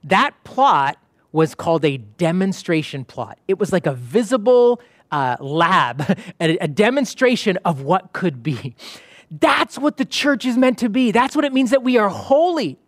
That 0.06 0.32
plot 0.46 0.98
was 1.34 1.54
called 1.54 1.84
a 1.84 1.98
demonstration 1.98 3.04
plot. 3.04 3.40
It 3.50 3.60
was 3.60 3.74
like 3.74 3.86
a 3.86 3.94
visible 3.94 4.80
uh, 5.12 5.36
lab, 5.42 6.18
a, 6.40 6.58
a 6.60 6.68
demonstration 6.70 7.58
of 7.66 7.82
what 7.82 8.14
could 8.14 8.42
be. 8.42 8.74
That's 9.30 9.78
what 9.78 9.98
the 9.98 10.06
church 10.06 10.46
is 10.46 10.56
meant 10.56 10.78
to 10.78 10.88
be. 10.88 11.12
That's 11.12 11.36
what 11.36 11.44
it 11.44 11.52
means 11.52 11.72
that 11.72 11.84
we 11.84 11.98
are 11.98 12.08
holy. 12.08 12.80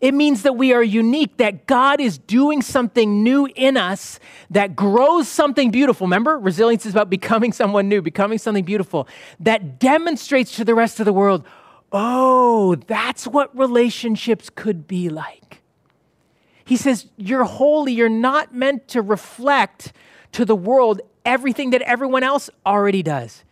It 0.00 0.14
means 0.14 0.42
that 0.42 0.54
we 0.56 0.72
are 0.72 0.82
unique, 0.82 1.36
that 1.36 1.66
God 1.66 2.00
is 2.00 2.16
doing 2.16 2.62
something 2.62 3.22
new 3.22 3.46
in 3.54 3.76
us 3.76 4.18
that 4.48 4.74
grows 4.74 5.28
something 5.28 5.70
beautiful. 5.70 6.06
Remember, 6.06 6.38
resilience 6.38 6.86
is 6.86 6.92
about 6.92 7.10
becoming 7.10 7.52
someone 7.60 7.88
new, 7.88 8.00
becoming 8.00 8.38
something 8.38 8.64
beautiful 8.64 9.06
that 9.40 9.78
demonstrates 9.78 10.56
to 10.56 10.64
the 10.64 10.74
rest 10.74 11.00
of 11.00 11.06
the 11.06 11.12
world 11.12 11.44
oh, 11.92 12.76
that's 12.86 13.26
what 13.26 13.56
relationships 13.56 14.50
could 14.50 14.86
be 14.86 15.08
like. 15.08 15.62
He 16.64 16.76
says, 16.76 17.06
You're 17.16 17.44
holy. 17.44 17.92
You're 17.92 18.08
not 18.08 18.54
meant 18.54 18.88
to 18.88 19.02
reflect 19.02 19.92
to 20.32 20.44
the 20.44 20.54
world 20.54 21.00
everything 21.24 21.70
that 21.70 21.82
everyone 21.82 22.22
else 22.22 22.48
already 22.64 23.02
does. 23.02 23.44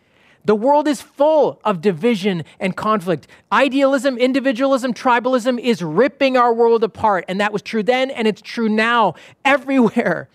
The 0.49 0.55
world 0.55 0.87
is 0.87 0.99
full 0.99 1.61
of 1.63 1.79
division 1.79 2.43
and 2.59 2.75
conflict. 2.75 3.27
Idealism, 3.51 4.17
individualism, 4.17 4.95
tribalism 4.95 5.59
is 5.59 5.83
ripping 5.83 6.37
our 6.37 6.51
world 6.51 6.83
apart. 6.83 7.25
And 7.27 7.39
that 7.39 7.53
was 7.53 7.61
true 7.61 7.83
then, 7.83 8.09
and 8.09 8.27
it's 8.27 8.41
true 8.41 8.67
now, 8.67 9.13
everywhere. 9.45 10.27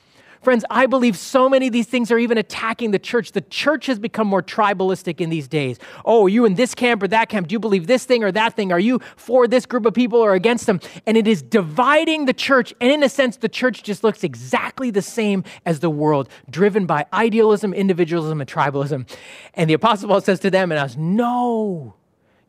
Friends, 0.45 0.65
I 0.71 0.87
believe 0.87 1.17
so 1.17 1.49
many 1.49 1.69
of 1.69 1.73
these 1.73 1.87
things 1.87 2.11
are 2.11 2.19
even 2.19 2.37
attacking 2.37 2.91
the 2.91 2.99
church. 2.99 3.33
The 3.33 3.41
church 3.41 3.87
has 3.87 3.99
become 3.99 4.27
more 4.27 4.43
tribalistic 4.43 5.21
in 5.21 5.31
these 5.31 5.49
days. 5.49 5.79
Oh, 6.05 6.27
are 6.27 6.29
you 6.29 6.45
in 6.45 6.55
this 6.55 6.75
camp 6.75 7.03
or 7.03 7.09
that 7.09 7.31
camp? 7.31 7.49
Do 7.49 7.55
you 7.55 7.59
believe 7.59 7.87
this 7.87 8.05
thing 8.05 8.23
or 8.23 8.31
that 8.31 8.55
thing? 8.55 8.71
Are 8.71 8.79
you 8.79 9.01
for 9.17 9.49
this 9.49 9.65
group 9.65 9.87
of 9.87 9.95
people 9.95 10.19
or 10.19 10.35
against 10.35 10.67
them? 10.67 10.81
And 11.07 11.17
it 11.17 11.27
is 11.27 11.41
dividing 11.41 12.27
the 12.27 12.35
church. 12.35 12.75
And 12.81 12.93
in 12.93 13.03
a 13.03 13.09
sense, 13.09 13.39
the 13.39 13.49
church 13.49 13.83
just 13.83 14.05
looks 14.05 14.23
exactly 14.23 14.91
the 14.91 15.03
same 15.03 15.45
as 15.65 15.81
the 15.81 15.91
world, 15.91 16.29
driven 16.51 16.85
by 16.85 17.07
idealism, 17.13 17.73
individualism, 17.73 18.41
and 18.41 18.51
tribalism. 18.51 19.09
And 19.55 19.71
the 19.71 19.75
Apostle 19.75 20.11
Paul 20.11 20.21
says 20.21 20.41
to 20.41 20.51
them 20.51 20.71
and 20.71 20.79
us, 20.79 20.97
No, 20.97 21.95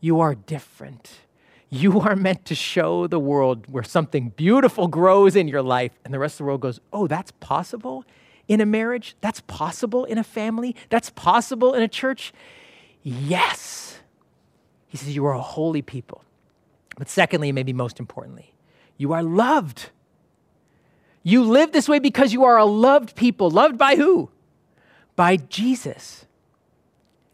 you 0.02 0.20
are 0.20 0.36
different. 0.36 1.25
You 1.70 2.00
are 2.02 2.16
meant 2.16 2.46
to 2.46 2.56
show 2.56 3.08
the 3.08 3.20
world 3.20 3.68
where 3.68 3.84
something 3.84 4.30
beautiful 4.30 4.88
grows 4.88 5.36
in 5.36 5.48
your 5.48 5.62
life, 5.62 5.92
and 6.04 6.14
the 6.14 6.20
rest 6.20 6.36
of 6.36 6.38
the 6.40 6.44
world 6.46 6.62
goes, 6.62 6.80
Oh, 6.94 7.08
that's 7.08 7.32
possible 7.40 8.06
in 8.48 8.62
a 8.62 8.66
marriage? 8.66 9.16
That's 9.22 9.42
possible 9.42 10.06
in 10.06 10.18
a 10.18 10.24
family? 10.24 10.76
That's 10.90 11.10
possible 11.10 11.74
in 11.74 11.82
a 11.82 11.88
church? 11.88 12.34
Yes. 13.02 14.00
He 14.88 14.98
says, 14.98 15.16
You 15.16 15.26
are 15.26 15.34
a 15.34 15.42
holy 15.42 15.82
people. 15.82 16.24
But 16.98 17.10
secondly, 17.10 17.52
maybe 17.52 17.74
most 17.74 18.00
importantly, 18.00 18.54
you 18.98 19.12
are 19.14 19.24
loved. 19.24 19.90
You 21.24 21.44
live 21.44 21.72
this 21.72 21.90
way 21.90 22.00
because 22.00 22.32
you 22.32 22.46
are 22.46 22.58
a 22.58 22.66
loved 22.66 23.16
people. 23.16 23.50
Loved 23.50 23.78
by 23.78 23.96
who? 23.96 24.30
By 25.16 25.38
Jesus. 25.38 26.25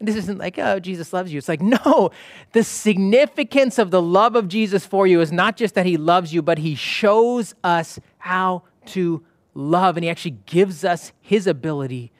This 0.02 0.16
isn't 0.16 0.38
like, 0.38 0.58
oh, 0.58 0.80
Jesus 0.80 1.12
loves 1.12 1.32
you. 1.32 1.38
It's 1.38 1.48
like, 1.48 1.62
no, 1.62 2.10
the 2.52 2.64
significance 2.64 3.78
of 3.78 3.92
the 3.92 4.02
love 4.02 4.34
of 4.34 4.48
Jesus 4.48 4.84
for 4.84 5.06
you 5.06 5.20
is 5.20 5.30
not 5.30 5.56
just 5.56 5.76
that 5.76 5.86
he 5.86 5.96
loves 5.96 6.34
you, 6.34 6.42
but 6.42 6.58
he 6.58 6.74
shows 6.74 7.54
us 7.62 8.00
how 8.18 8.64
to 8.86 9.24
love. 9.54 9.96
And 9.96 10.02
he 10.02 10.10
actually 10.10 10.38
gives 10.46 10.84
us 10.84 11.12
his 11.20 11.46
ability 11.46 12.10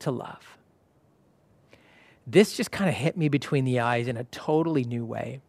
to 0.00 0.10
love. 0.10 0.58
This 2.26 2.56
just 2.56 2.70
kind 2.70 2.90
of 2.90 2.94
hit 2.94 3.16
me 3.16 3.30
between 3.30 3.64
the 3.64 3.80
eyes 3.80 4.06
in 4.06 4.18
a 4.18 4.24
totally 4.24 4.84
new 4.84 5.04
way. 5.04 5.40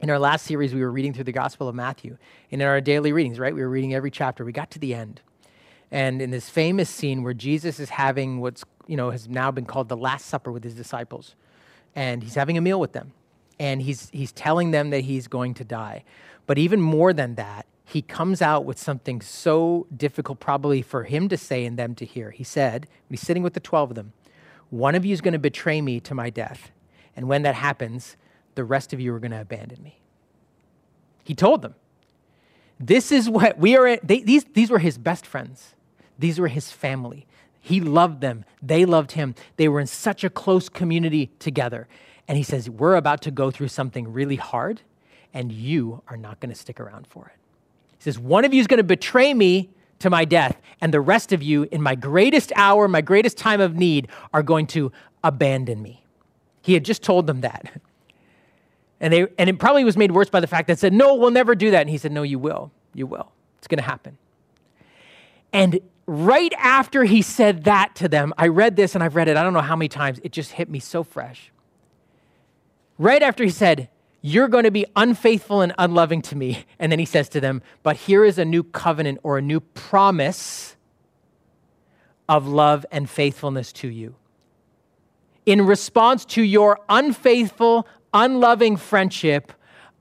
In 0.00 0.10
our 0.10 0.18
last 0.18 0.44
series, 0.46 0.74
we 0.74 0.80
were 0.80 0.90
reading 0.90 1.14
through 1.14 1.24
the 1.24 1.32
Gospel 1.32 1.66
of 1.68 1.74
Matthew. 1.74 2.18
And 2.50 2.60
in 2.60 2.68
our 2.68 2.80
daily 2.80 3.12
readings, 3.12 3.38
right? 3.38 3.54
We 3.54 3.62
were 3.62 3.68
reading 3.68 3.94
every 3.94 4.10
chapter. 4.10 4.44
We 4.44 4.52
got 4.52 4.70
to 4.72 4.78
the 4.78 4.94
end. 4.94 5.22
And 5.90 6.22
in 6.22 6.30
this 6.30 6.48
famous 6.48 6.88
scene 6.88 7.22
where 7.22 7.34
Jesus 7.34 7.80
is 7.80 7.90
having 7.90 8.40
what's 8.40 8.64
you 8.90 8.96
know, 8.96 9.10
has 9.10 9.28
now 9.28 9.52
been 9.52 9.66
called 9.66 9.88
the 9.88 9.96
Last 9.96 10.26
Supper 10.26 10.50
with 10.50 10.64
his 10.64 10.74
disciples. 10.74 11.36
And 11.94 12.24
he's 12.24 12.34
having 12.34 12.58
a 12.58 12.60
meal 12.60 12.80
with 12.80 12.92
them. 12.92 13.12
And 13.58 13.82
he's, 13.82 14.10
he's 14.10 14.32
telling 14.32 14.72
them 14.72 14.90
that 14.90 15.02
he's 15.02 15.28
going 15.28 15.54
to 15.54 15.64
die. 15.64 16.02
But 16.46 16.58
even 16.58 16.80
more 16.80 17.12
than 17.12 17.36
that, 17.36 17.66
he 17.84 18.02
comes 18.02 18.42
out 18.42 18.64
with 18.64 18.78
something 18.78 19.20
so 19.20 19.86
difficult, 19.96 20.40
probably 20.40 20.82
for 20.82 21.04
him 21.04 21.28
to 21.28 21.36
say 21.36 21.64
and 21.64 21.78
them 21.78 21.94
to 21.96 22.04
hear. 22.04 22.32
He 22.32 22.42
said, 22.42 22.88
he's 23.08 23.20
sitting 23.20 23.44
with 23.44 23.54
the 23.54 23.60
12 23.60 23.90
of 23.90 23.96
them, 23.96 24.12
one 24.70 24.96
of 24.96 25.04
you 25.04 25.12
is 25.12 25.20
going 25.20 25.32
to 25.32 25.38
betray 25.38 25.80
me 25.80 26.00
to 26.00 26.14
my 26.14 26.30
death. 26.30 26.72
And 27.14 27.28
when 27.28 27.42
that 27.42 27.56
happens, 27.56 28.16
the 28.56 28.64
rest 28.64 28.92
of 28.92 29.00
you 29.00 29.14
are 29.14 29.20
going 29.20 29.32
to 29.32 29.40
abandon 29.40 29.82
me. 29.82 30.00
He 31.22 31.34
told 31.34 31.62
them, 31.62 31.74
this 32.78 33.12
is 33.12 33.28
what 33.30 33.58
we 33.58 33.76
are, 33.76 33.98
they, 33.98 34.20
these, 34.20 34.44
these 34.44 34.70
were 34.70 34.78
his 34.78 34.98
best 34.98 35.26
friends. 35.26 35.74
These 36.20 36.38
were 36.38 36.48
his 36.48 36.70
family. 36.70 37.26
He 37.60 37.80
loved 37.80 38.20
them. 38.20 38.44
They 38.62 38.84
loved 38.84 39.12
him. 39.12 39.34
They 39.56 39.68
were 39.68 39.80
in 39.80 39.86
such 39.86 40.22
a 40.22 40.30
close 40.30 40.68
community 40.68 41.30
together. 41.38 41.88
And 42.28 42.36
he 42.36 42.44
says, 42.44 42.70
We're 42.70 42.96
about 42.96 43.22
to 43.22 43.30
go 43.30 43.50
through 43.50 43.68
something 43.68 44.12
really 44.12 44.36
hard, 44.36 44.82
and 45.34 45.50
you 45.50 46.02
are 46.08 46.16
not 46.16 46.40
going 46.40 46.50
to 46.50 46.58
stick 46.58 46.78
around 46.78 47.06
for 47.08 47.26
it. 47.26 47.40
He 47.98 48.04
says, 48.04 48.18
One 48.18 48.44
of 48.44 48.54
you 48.54 48.60
is 48.60 48.66
going 48.66 48.78
to 48.78 48.84
betray 48.84 49.34
me 49.34 49.70
to 49.98 50.10
my 50.10 50.24
death, 50.24 50.60
and 50.80 50.94
the 50.94 51.00
rest 51.00 51.32
of 51.32 51.42
you, 51.42 51.66
in 51.70 51.82
my 51.82 51.94
greatest 51.94 52.52
hour, 52.54 52.86
my 52.86 53.00
greatest 53.00 53.36
time 53.36 53.60
of 53.60 53.76
need, 53.76 54.08
are 54.32 54.42
going 54.42 54.66
to 54.68 54.92
abandon 55.24 55.82
me. 55.82 56.04
He 56.62 56.74
had 56.74 56.84
just 56.84 57.02
told 57.02 57.26
them 57.26 57.40
that. 57.40 57.70
And, 59.02 59.14
they, 59.14 59.26
and 59.38 59.48
it 59.48 59.58
probably 59.58 59.82
was 59.82 59.96
made 59.96 60.12
worse 60.12 60.28
by 60.28 60.40
the 60.40 60.46
fact 60.46 60.68
that 60.68 60.78
said, 60.78 60.92
No, 60.92 61.14
we'll 61.14 61.30
never 61.30 61.54
do 61.54 61.70
that. 61.70 61.80
And 61.80 61.88
he 61.88 61.96
said, 61.96 62.12
No, 62.12 62.22
you 62.22 62.38
will. 62.38 62.70
You 62.92 63.06
will. 63.06 63.32
It's 63.56 63.66
going 63.66 63.78
to 63.78 63.82
happen. 63.82 64.18
And 65.54 65.80
right 66.10 66.52
after 66.58 67.04
he 67.04 67.22
said 67.22 67.62
that 67.64 67.94
to 67.94 68.08
them, 68.08 68.34
I 68.36 68.48
read 68.48 68.74
this 68.74 68.96
and 68.96 69.04
I've 69.04 69.14
read 69.14 69.28
it, 69.28 69.36
I 69.36 69.44
don't 69.44 69.52
know 69.52 69.60
how 69.60 69.76
many 69.76 69.88
times, 69.88 70.18
it 70.24 70.32
just 70.32 70.50
hit 70.50 70.68
me 70.68 70.80
so 70.80 71.04
fresh. 71.04 71.52
Right 72.98 73.22
after 73.22 73.44
he 73.44 73.50
said, 73.50 73.88
You're 74.20 74.48
going 74.48 74.64
to 74.64 74.72
be 74.72 74.86
unfaithful 74.96 75.60
and 75.60 75.72
unloving 75.78 76.20
to 76.22 76.36
me. 76.36 76.64
And 76.80 76.90
then 76.90 76.98
he 76.98 77.04
says 77.04 77.28
to 77.30 77.40
them, 77.40 77.62
But 77.84 77.94
here 77.94 78.24
is 78.24 78.38
a 78.38 78.44
new 78.44 78.64
covenant 78.64 79.20
or 79.22 79.38
a 79.38 79.42
new 79.42 79.60
promise 79.60 80.74
of 82.28 82.48
love 82.48 82.84
and 82.90 83.08
faithfulness 83.08 83.72
to 83.74 83.88
you. 83.88 84.16
In 85.46 85.64
response 85.64 86.24
to 86.26 86.42
your 86.42 86.80
unfaithful, 86.88 87.86
unloving 88.12 88.76
friendship, 88.76 89.52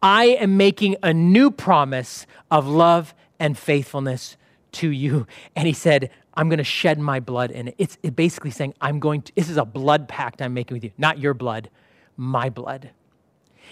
I 0.02 0.26
am 0.26 0.58
making 0.58 0.96
a 1.04 1.14
new 1.14 1.52
promise 1.52 2.26
of 2.50 2.68
love 2.68 3.14
and 3.40 3.56
faithfulness 3.56 4.38
to 4.74 4.90
you. 4.90 5.28
And 5.56 5.68
he 5.68 5.74
said, 5.74 6.10
I'm 6.34 6.48
going 6.48 6.60
to 6.60 6.64
shed 6.64 7.00
my 7.00 7.20
blood 7.20 7.52
in 7.52 7.70
it. 7.70 7.76
It's 7.78 7.98
basically 7.98 8.52
saying, 8.52 8.74
I'm 8.80 9.00
going 9.00 9.24
to, 9.24 9.36
this 9.36 9.50
is 9.50 9.58
a 9.58 9.66
blood 9.66 10.08
pact 10.08 10.42
I'm 10.42 10.54
making 10.54 10.76
with 10.76 10.84
you, 10.84 10.92
not 10.98 11.20
your 11.20 11.34
blood, 11.34 11.70
my 12.16 12.50
blood. 12.50 12.92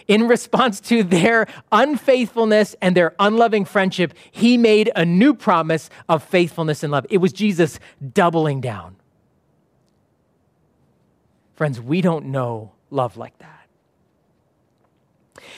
In 0.07 0.27
response 0.27 0.79
to 0.81 1.03
their 1.03 1.47
unfaithfulness 1.71 2.75
and 2.81 2.95
their 2.95 3.15
unloving 3.19 3.65
friendship, 3.65 4.13
he 4.31 4.57
made 4.57 4.91
a 4.95 5.05
new 5.05 5.33
promise 5.33 5.89
of 6.07 6.23
faithfulness 6.23 6.83
and 6.83 6.91
love. 6.91 7.05
It 7.09 7.17
was 7.17 7.33
Jesus 7.33 7.79
doubling 8.13 8.61
down. 8.61 8.97
Friends, 11.55 11.81
we 11.81 12.01
don't 12.01 12.27
know 12.27 12.73
love 12.91 13.17
like 13.17 13.37
that. 13.39 13.56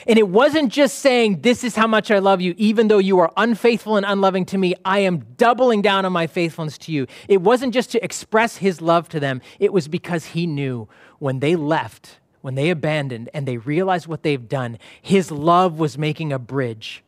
And 0.06 0.18
it 0.18 0.28
wasn't 0.28 0.72
just 0.72 0.98
saying, 0.98 1.42
This 1.42 1.64
is 1.64 1.76
how 1.76 1.86
much 1.86 2.10
I 2.10 2.18
love 2.18 2.40
you, 2.40 2.54
even 2.56 2.88
though 2.88 2.98
you 2.98 3.18
are 3.18 3.32
unfaithful 3.36 3.96
and 3.96 4.06
unloving 4.06 4.44
to 4.46 4.58
me, 4.58 4.74
I 4.84 5.00
am 5.00 5.20
doubling 5.36 5.82
down 5.82 6.04
on 6.04 6.12
my 6.12 6.26
faithfulness 6.26 6.78
to 6.78 6.92
you. 6.92 7.06
It 7.28 7.42
wasn't 7.42 7.74
just 7.74 7.90
to 7.92 8.04
express 8.04 8.56
his 8.56 8.80
love 8.80 9.08
to 9.10 9.20
them, 9.20 9.40
it 9.58 9.72
was 9.72 9.88
because 9.88 10.26
he 10.26 10.46
knew 10.46 10.88
when 11.18 11.40
they 11.40 11.56
left, 11.56 12.18
when 12.40 12.54
they 12.54 12.70
abandoned 12.70 13.28
and 13.34 13.46
they 13.46 13.58
realized 13.58 14.06
what 14.06 14.22
they've 14.22 14.48
done, 14.48 14.78
his 15.00 15.30
love 15.30 15.78
was 15.78 15.98
making 15.98 16.32
a 16.32 16.38
bridge 16.38 17.04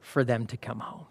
for 0.00 0.24
them 0.24 0.46
to 0.46 0.56
come 0.56 0.80
home. 0.80 1.06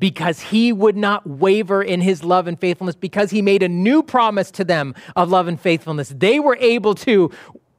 Because 0.00 0.40
he 0.40 0.72
would 0.72 0.96
not 0.96 1.26
waver 1.26 1.82
in 1.82 2.00
his 2.00 2.24
love 2.24 2.46
and 2.46 2.58
faithfulness, 2.58 2.96
because 2.96 3.30
he 3.30 3.40
made 3.40 3.62
a 3.62 3.68
new 3.68 4.02
promise 4.02 4.50
to 4.52 4.64
them 4.64 4.94
of 5.14 5.30
love 5.30 5.46
and 5.46 5.60
faithfulness, 5.60 6.12
they 6.16 6.40
were 6.40 6.56
able 6.60 6.94
to 6.96 7.30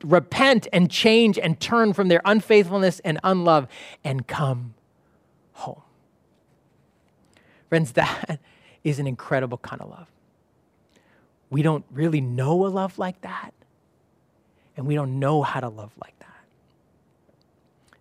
repent 0.06 0.68
and 0.72 0.90
change 0.90 1.38
and 1.38 1.60
turn 1.60 1.94
from 1.94 2.08
their 2.08 2.22
unfaithfulness 2.26 3.00
and 3.00 3.20
unlove 3.24 3.68
and 4.04 4.28
come 4.28 4.76
home. 5.54 5.82
Friends, 7.70 7.92
that 7.94 8.40
is 8.84 9.00
an 9.00 9.08
incredible 9.08 9.58
kind 9.58 9.82
of 9.82 9.90
love. 9.90 10.08
We 11.50 11.62
don't 11.62 11.86
really 11.92 12.22
know 12.22 12.66
a 12.66 12.70
love 12.70 12.98
like 12.98 13.22
that, 13.22 13.54
and 14.78 14.86
we 14.86 14.96
don't 14.96 15.20
know 15.20 15.42
how 15.42 15.60
to 15.60 15.70
love 15.70 15.92
like 16.02 16.18
that. 16.20 16.26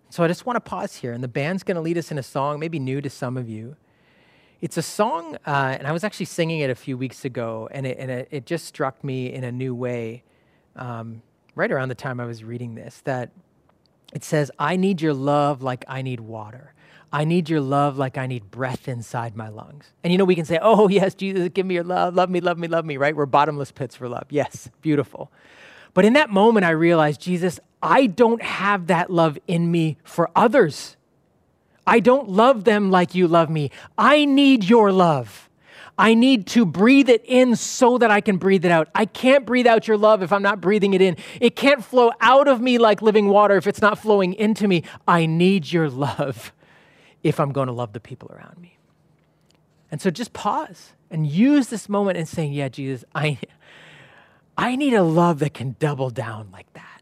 So 0.09 0.23
I 0.23 0.27
just 0.27 0.45
want 0.45 0.57
to 0.57 0.61
pause 0.61 0.95
here, 0.95 1.13
and 1.13 1.23
the 1.23 1.27
band's 1.27 1.63
going 1.63 1.75
to 1.75 1.81
lead 1.81 1.97
us 1.97 2.11
in 2.11 2.17
a 2.17 2.23
song, 2.23 2.59
maybe 2.59 2.79
new 2.79 3.01
to 3.01 3.09
some 3.09 3.37
of 3.37 3.49
you. 3.49 3.75
It's 4.61 4.77
a 4.77 4.81
song, 4.81 5.35
uh, 5.45 5.75
and 5.77 5.87
I 5.87 5.91
was 5.91 6.03
actually 6.03 6.27
singing 6.27 6.59
it 6.59 6.69
a 6.69 6.75
few 6.75 6.97
weeks 6.97 7.25
ago, 7.25 7.69
and 7.71 7.85
it, 7.85 7.97
and 7.99 8.09
it, 8.09 8.27
it 8.31 8.45
just 8.45 8.65
struck 8.65 9.03
me 9.03 9.31
in 9.31 9.43
a 9.43 9.51
new 9.51 9.75
way 9.75 10.23
um, 10.75 11.21
right 11.55 11.71
around 11.71 11.89
the 11.89 11.95
time 11.95 12.19
I 12.19 12.25
was 12.25 12.43
reading 12.43 12.75
this 12.75 13.01
that 13.05 13.31
it 14.13 14.23
says, 14.23 14.51
I 14.59 14.75
need 14.75 15.01
your 15.01 15.13
love 15.13 15.61
like 15.61 15.83
I 15.87 16.01
need 16.01 16.19
water. 16.19 16.73
I 17.11 17.23
need 17.23 17.49
your 17.49 17.61
love 17.61 17.97
like 17.97 18.17
I 18.17 18.27
need 18.27 18.51
breath 18.51 18.87
inside 18.87 19.35
my 19.35 19.47
lungs. 19.47 19.93
And 20.03 20.11
you 20.11 20.17
know, 20.17 20.25
we 20.25 20.35
can 20.35 20.45
say, 20.45 20.59
oh, 20.61 20.87
yes, 20.89 21.15
Jesus, 21.15 21.49
give 21.49 21.65
me 21.65 21.75
your 21.75 21.83
love. 21.83 22.13
Love 22.15 22.29
me, 22.29 22.41
love 22.41 22.57
me, 22.57 22.67
love 22.67 22.85
me, 22.85 22.97
right? 22.97 23.15
We're 23.15 23.25
bottomless 23.25 23.71
pits 23.71 23.95
for 23.95 24.09
love. 24.09 24.25
Yes, 24.29 24.69
beautiful. 24.81 25.31
But 25.93 26.03
in 26.03 26.13
that 26.13 26.29
moment, 26.29 26.65
I 26.65 26.71
realized, 26.71 27.21
Jesus, 27.21 27.59
I 27.81 28.07
don't 28.07 28.41
have 28.41 28.87
that 28.87 29.09
love 29.09 29.37
in 29.47 29.71
me 29.71 29.97
for 30.03 30.29
others. 30.35 30.97
I 31.87 31.99
don't 31.99 32.29
love 32.29 32.63
them 32.65 32.91
like 32.91 33.15
you 33.15 33.27
love 33.27 33.49
me. 33.49 33.71
I 33.97 34.25
need 34.25 34.65
your 34.65 34.91
love. 34.91 35.49
I 35.97 36.13
need 36.13 36.47
to 36.47 36.65
breathe 36.65 37.09
it 37.09 37.23
in 37.25 37.55
so 37.55 37.97
that 37.97 38.11
I 38.11 38.19
can 38.19 38.37
breathe 38.37 38.65
it 38.65 38.71
out. 38.71 38.89
I 38.93 39.05
can't 39.05 39.45
breathe 39.45 39.65
out 39.65 39.87
your 39.87 39.97
love 39.97 40.21
if 40.21 40.33
I'm 40.33 40.41
not 40.41 40.59
breathing 40.59 40.93
it 40.93 41.01
in. 41.01 41.15
It 41.39 41.55
can't 41.55 41.83
flow 41.83 42.11
out 42.19 42.47
of 42.47 42.59
me 42.59 42.77
like 42.77 43.01
living 43.01 43.29
water 43.29 43.55
if 43.55 43.65
it's 43.65 43.81
not 43.81 43.97
flowing 43.97 44.33
into 44.33 44.67
me. 44.67 44.83
I 45.07 45.25
need 45.25 45.71
your 45.71 45.89
love 45.89 46.51
if 47.23 47.39
I'm 47.39 47.51
going 47.51 47.67
to 47.67 47.73
love 47.73 47.93
the 47.93 48.01
people 48.01 48.29
around 48.33 48.59
me. 48.59 48.77
And 49.89 50.01
so 50.01 50.09
just 50.09 50.33
pause 50.33 50.93
and 51.09 51.25
use 51.25 51.67
this 51.67 51.87
moment 51.87 52.17
and 52.17 52.27
saying, 52.27 52.51
Yeah, 52.51 52.67
Jesus, 52.67 53.05
I, 53.13 53.39
I 54.57 54.75
need 54.75 54.93
a 54.93 55.03
love 55.03 55.39
that 55.39 55.53
can 55.53 55.77
double 55.79 56.09
down 56.09 56.49
like 56.51 56.71
that, 56.73 57.01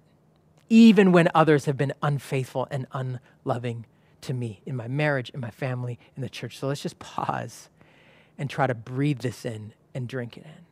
even 0.69 1.11
when 1.11 1.29
others 1.33 1.65
have 1.65 1.77
been 1.77 1.93
unfaithful 2.03 2.67
and 2.69 2.85
unloving 2.91 3.85
to 4.21 4.33
me 4.33 4.61
in 4.65 4.75
my 4.75 4.87
marriage, 4.87 5.29
in 5.31 5.39
my 5.39 5.49
family, 5.49 5.97
in 6.15 6.21
the 6.21 6.29
church. 6.29 6.59
So 6.59 6.67
let's 6.67 6.81
just 6.81 6.99
pause 6.99 7.69
and 8.37 8.49
try 8.49 8.67
to 8.67 8.75
breathe 8.75 9.19
this 9.19 9.45
in 9.45 9.73
and 9.93 10.07
drink 10.07 10.37
it 10.37 10.45
in. 10.45 10.63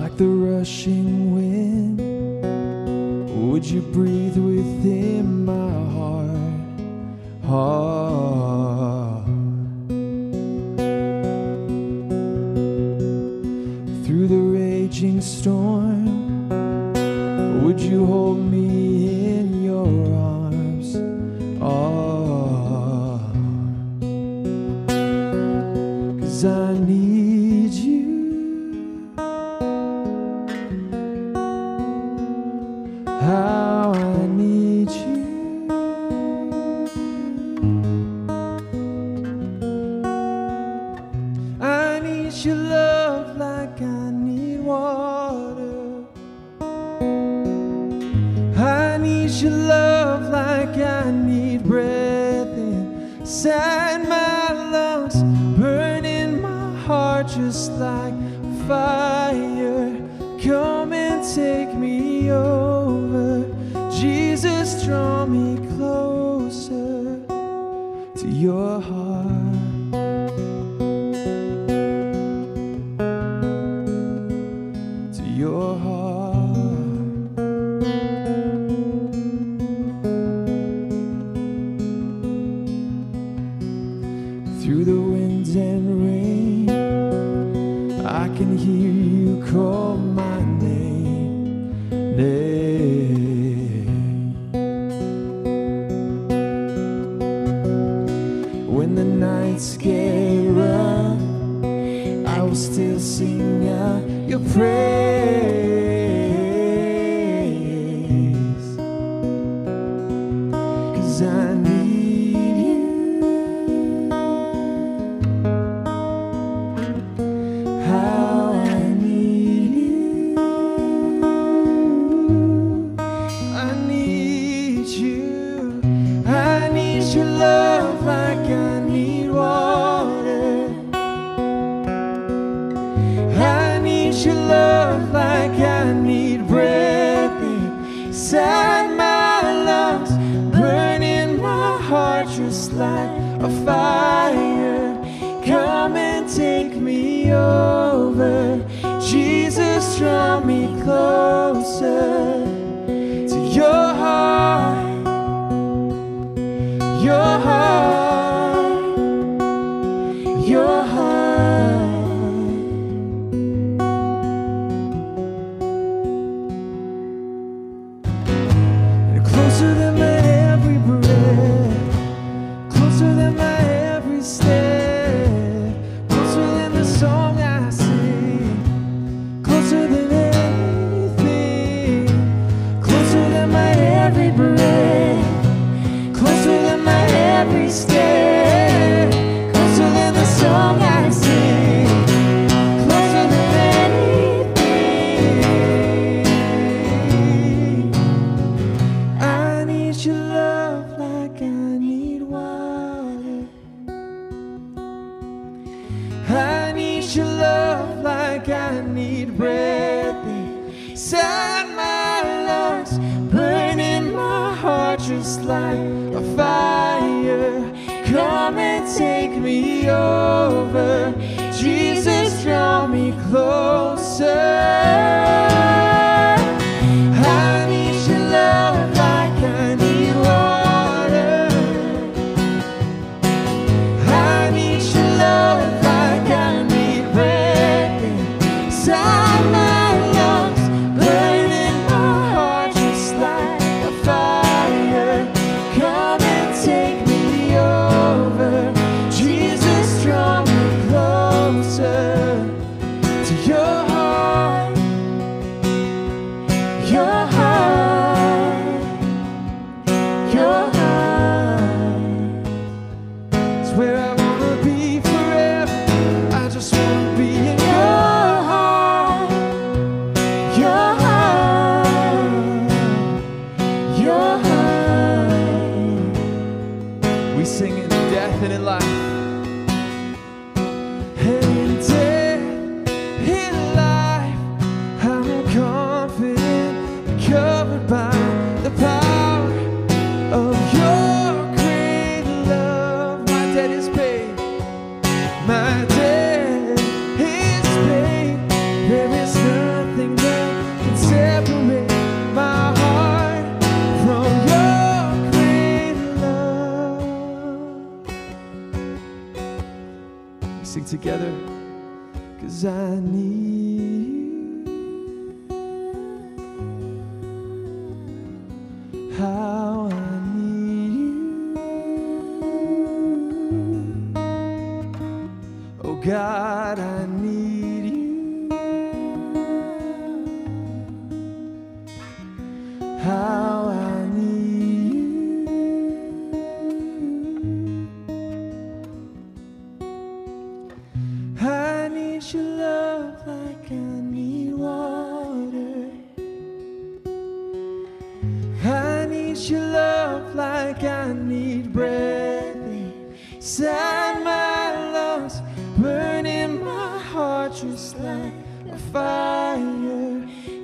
like 0.00 0.16
the 0.16 0.26
rushing 0.26 1.34
wind. 1.34 1.98
Would 3.50 3.64
you 3.64 3.80
breathe 3.80 4.36
within 4.36 5.44
my 5.44 5.92
heart? 5.92 6.17
Heart. 7.48 9.24
Through 14.04 14.28
the 14.28 14.42
raging 14.52 15.22
storm, 15.22 16.50
would 17.62 17.80
you 17.80 18.04
hold 18.04 18.38
me 18.38 18.87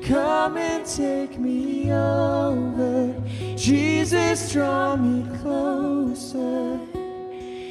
Come 0.07 0.59
and 0.59 0.85
take 0.85 1.39
me 1.39 1.91
over, 1.91 3.15
Jesus. 3.57 4.53
Draw 4.53 4.97
me 4.97 5.39
closer 5.39 6.79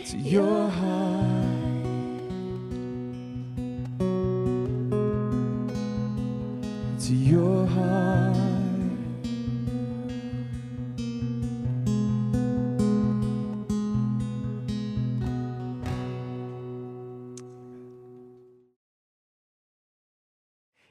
to 0.05 0.17
your 0.17 0.67
heart. 0.67 1.42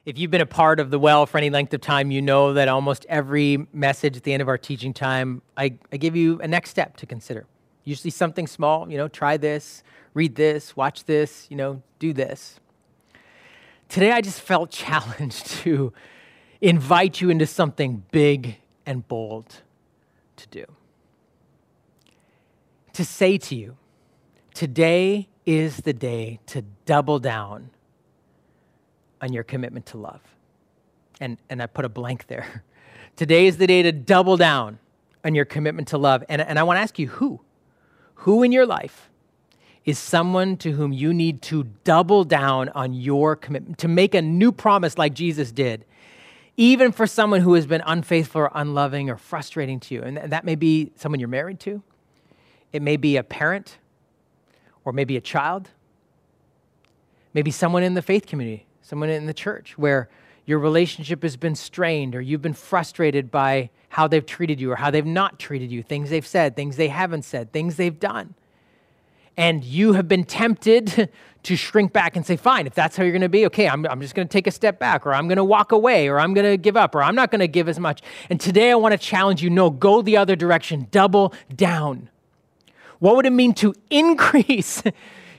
If 0.04 0.18
you've 0.18 0.32
been 0.32 0.40
a 0.40 0.46
part 0.46 0.80
of 0.80 0.90
the 0.90 0.98
well 0.98 1.26
for 1.26 1.38
any 1.38 1.48
length 1.48 1.72
of 1.74 1.80
time, 1.80 2.10
you 2.10 2.20
know 2.20 2.54
that 2.54 2.66
almost 2.66 3.06
every 3.08 3.68
message 3.72 4.16
at 4.16 4.24
the 4.24 4.32
end 4.32 4.42
of 4.42 4.48
our 4.48 4.58
teaching 4.58 4.92
time, 4.92 5.42
I, 5.56 5.74
I 5.92 5.96
give 5.96 6.16
you 6.16 6.40
a 6.40 6.48
next 6.48 6.70
step 6.70 6.96
to 6.96 7.06
consider. 7.06 7.46
Usually 7.84 8.10
something 8.10 8.48
small, 8.48 8.90
you 8.90 8.98
know, 8.98 9.06
try 9.06 9.36
this, 9.36 9.84
read 10.12 10.34
this, 10.34 10.76
watch 10.76 11.04
this, 11.04 11.46
you 11.50 11.56
know, 11.56 11.82
do 12.00 12.12
this. 12.12 12.58
Today 13.88 14.10
I 14.10 14.20
just 14.20 14.40
felt 14.40 14.70
challenged 14.72 15.46
to 15.62 15.92
invite 16.60 17.20
you 17.20 17.30
into 17.30 17.46
something 17.46 18.02
big 18.10 18.56
and 18.84 19.06
bold 19.06 19.62
to 20.34 20.48
do. 20.48 20.64
To 22.94 23.04
say 23.04 23.38
to 23.38 23.54
you, 23.54 23.76
today 24.52 25.28
is 25.46 25.78
the 25.78 25.92
day 25.92 26.40
to 26.46 26.62
double 26.86 27.20
down 27.20 27.70
on 29.22 29.32
your 29.32 29.44
commitment 29.44 29.86
to 29.86 29.96
love. 29.96 30.20
And, 31.20 31.38
and 31.48 31.62
I 31.62 31.66
put 31.66 31.84
a 31.84 31.88
blank 31.88 32.26
there. 32.26 32.64
Today 33.16 33.46
is 33.46 33.56
the 33.56 33.66
day 33.66 33.82
to 33.82 33.92
double 33.92 34.36
down 34.36 34.80
on 35.24 35.34
your 35.34 35.44
commitment 35.44 35.88
to 35.88 35.98
love. 35.98 36.24
And, 36.28 36.42
and 36.42 36.58
I 36.58 36.64
want 36.64 36.78
to 36.78 36.80
ask 36.80 36.98
you 36.98 37.06
who? 37.06 37.40
Who 38.16 38.42
in 38.42 38.50
your 38.50 38.66
life 38.66 39.08
is 39.84 39.98
someone 39.98 40.56
to 40.56 40.72
whom 40.72 40.92
you 40.92 41.14
need 41.14 41.42
to 41.42 41.64
double 41.84 42.24
down 42.24 42.68
on 42.70 42.92
your 42.92 43.36
commitment, 43.36 43.78
to 43.78 43.88
make 43.88 44.14
a 44.14 44.22
new 44.22 44.50
promise 44.52 44.98
like 44.98 45.14
Jesus 45.14 45.52
did, 45.52 45.84
even 46.56 46.92
for 46.92 47.06
someone 47.06 47.40
who 47.40 47.54
has 47.54 47.66
been 47.66 47.82
unfaithful 47.86 48.42
or 48.42 48.50
unloving 48.54 49.10
or 49.10 49.16
frustrating 49.16 49.80
to 49.80 49.94
you? 49.94 50.02
And 50.02 50.16
that 50.16 50.44
may 50.44 50.54
be 50.54 50.92
someone 50.96 51.20
you're 51.20 51.28
married 51.28 51.60
to, 51.60 51.82
it 52.72 52.80
may 52.82 52.96
be 52.96 53.16
a 53.16 53.22
parent, 53.22 53.78
or 54.84 54.92
maybe 54.92 55.16
a 55.16 55.20
child, 55.20 55.70
maybe 57.34 57.50
someone 57.50 57.82
in 57.82 57.94
the 57.94 58.02
faith 58.02 58.26
community 58.26 58.66
someone 58.92 59.08
in 59.08 59.24
the 59.24 59.32
church 59.32 59.78
where 59.78 60.06
your 60.44 60.58
relationship 60.58 61.22
has 61.22 61.34
been 61.38 61.54
strained 61.54 62.14
or 62.14 62.20
you've 62.20 62.42
been 62.42 62.52
frustrated 62.52 63.30
by 63.30 63.70
how 63.88 64.06
they've 64.06 64.26
treated 64.26 64.60
you 64.60 64.70
or 64.70 64.76
how 64.76 64.90
they've 64.90 65.06
not 65.06 65.38
treated 65.38 65.72
you, 65.72 65.82
things 65.82 66.10
they've 66.10 66.26
said, 66.26 66.54
things 66.54 66.76
they 66.76 66.88
haven't 66.88 67.22
said, 67.22 67.50
things 67.54 67.76
they've 67.76 67.98
done. 67.98 68.34
And 69.34 69.64
you 69.64 69.94
have 69.94 70.08
been 70.08 70.24
tempted 70.24 71.08
to 71.44 71.56
shrink 71.56 71.94
back 71.94 72.16
and 72.16 72.26
say, 72.26 72.36
fine, 72.36 72.66
if 72.66 72.74
that's 72.74 72.94
how 72.94 73.02
you're 73.02 73.12
going 73.12 73.22
to 73.22 73.30
be, 73.30 73.46
okay, 73.46 73.66
I'm, 73.66 73.86
I'm 73.86 74.02
just 74.02 74.14
going 74.14 74.28
to 74.28 74.32
take 74.32 74.46
a 74.46 74.50
step 74.50 74.78
back, 74.78 75.06
or 75.06 75.14
I'm 75.14 75.26
going 75.26 75.36
to 75.36 75.44
walk 75.44 75.72
away, 75.72 76.08
or 76.08 76.20
I'm 76.20 76.34
going 76.34 76.44
to 76.44 76.58
give 76.58 76.76
up, 76.76 76.94
or 76.94 77.02
I'm 77.02 77.14
not 77.14 77.30
going 77.30 77.40
to 77.40 77.48
give 77.48 77.70
as 77.70 77.80
much. 77.80 78.02
And 78.28 78.38
today 78.38 78.72
I 78.72 78.74
want 78.74 78.92
to 78.92 78.98
challenge 78.98 79.42
you 79.42 79.48
no, 79.48 79.70
go 79.70 80.02
the 80.02 80.18
other 80.18 80.36
direction, 80.36 80.88
double 80.90 81.32
down. 81.56 82.10
What 82.98 83.16
would 83.16 83.24
it 83.24 83.30
mean 83.30 83.54
to 83.54 83.72
increase 83.90 84.82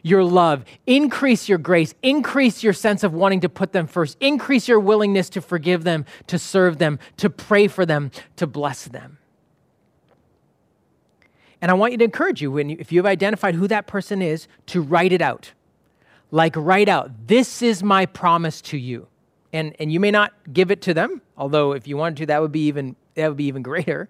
your 0.04 0.24
love, 0.24 0.66
increase 0.86 1.50
your 1.50 1.58
grace, 1.58 1.96
increase 2.04 2.62
your 2.62 2.74
sense 2.74 3.04
of 3.04 3.14
wanting 3.14 3.40
to 3.40 3.50
put 3.50 3.72
them 3.72 3.88
first, 3.88 4.18
increase 4.20 4.68
your 4.68 4.80
willingness 4.80 5.30
to 5.32 5.42
forgive 5.42 5.86
them, 5.86 6.06
to 6.28 6.38
serve 6.38 6.78
them, 6.78 7.00
to 7.18 7.30
pray 7.30 7.68
for 7.68 7.86
them, 7.86 8.12
to 8.36 8.46
bless 8.46 8.86
them. 8.86 9.18
And 11.62 11.72
I 11.72 11.74
want 11.74 11.94
you 11.94 11.98
to 12.00 12.04
encourage 12.04 12.42
you, 12.42 12.52
when 12.52 12.70
you, 12.70 12.78
if 12.78 12.92
you've 12.92 13.06
identified 13.06 13.56
who 13.56 13.68
that 13.70 13.88
person 13.88 14.22
is, 14.22 14.50
to 14.68 14.82
write 14.82 15.14
it 15.14 15.22
out. 15.22 15.54
Like, 16.30 16.56
write 16.58 16.90
out, 16.90 17.28
this 17.28 17.62
is 17.62 17.82
my 17.82 18.06
promise 18.06 18.60
to 18.64 18.78
you. 18.78 19.08
And, 19.54 19.74
and 19.80 19.92
you 19.92 20.02
may 20.02 20.12
not 20.12 20.34
give 20.52 20.72
it 20.72 20.82
to 20.82 20.94
them, 20.94 21.22
although 21.38 21.72
if 21.72 21.88
you 21.88 21.96
wanted 21.96 22.18
to, 22.18 22.26
that 22.26 22.42
would 22.42 22.52
be 22.52 22.68
even, 22.68 22.98
that 23.16 23.30
would 23.30 23.38
be 23.38 23.46
even 23.46 23.62
greater 23.62 24.10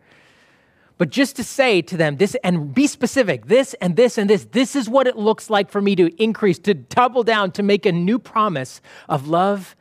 but 1.03 1.09
just 1.09 1.35
to 1.35 1.43
say 1.43 1.81
to 1.81 1.97
them 1.97 2.15
this 2.15 2.33
and 2.45 2.73
be 2.73 2.87
specific 2.87 3.47
this 3.47 3.75
and 3.81 3.97
this 3.97 4.17
and 4.17 4.29
this 4.29 4.45
this 4.45 4.73
is 4.73 4.87
what 4.87 5.05
it 5.05 5.17
looks 5.17 5.49
like 5.49 5.69
for 5.69 5.81
me 5.81 5.97
to 5.97 6.09
increase 6.15 6.57
to 6.57 6.73
double 6.73 7.23
down 7.23 7.51
to 7.51 7.61
make 7.61 7.85
a 7.85 7.91
new 7.91 8.17
promise 8.17 8.79
of 9.09 9.27
love 9.27 9.75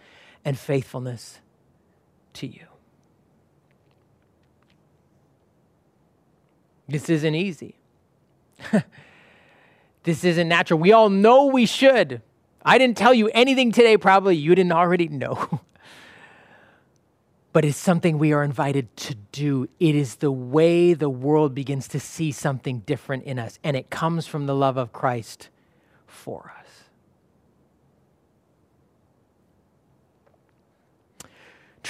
and 0.44 0.58
faithfulness 0.58 1.38
to 2.32 2.48
you 2.48 2.66
This 6.88 7.08
isn't 7.08 7.34
easy. 7.34 7.76
this 10.02 10.24
isn't 10.24 10.48
natural. 10.48 10.78
We 10.78 10.92
all 10.92 11.08
know 11.08 11.46
we 11.46 11.64
should. 11.64 12.20
I 12.64 12.76
didn't 12.76 12.98
tell 12.98 13.14
you 13.14 13.28
anything 13.28 13.72
today, 13.72 13.96
probably 13.96 14.36
you 14.36 14.54
didn't 14.54 14.72
already 14.72 15.08
know. 15.08 15.60
but 17.52 17.64
it's 17.64 17.76
something 17.76 18.18
we 18.18 18.32
are 18.32 18.42
invited 18.42 18.96
to 18.96 19.14
do. 19.30 19.68
It 19.78 19.94
is 19.94 20.16
the 20.16 20.32
way 20.32 20.94
the 20.94 21.10
world 21.10 21.54
begins 21.54 21.86
to 21.88 22.00
see 22.00 22.32
something 22.32 22.80
different 22.80 23.24
in 23.24 23.38
us, 23.38 23.58
and 23.62 23.76
it 23.76 23.90
comes 23.90 24.26
from 24.26 24.46
the 24.46 24.54
love 24.54 24.76
of 24.76 24.92
Christ 24.92 25.48
for 26.06 26.52
us. 26.58 26.61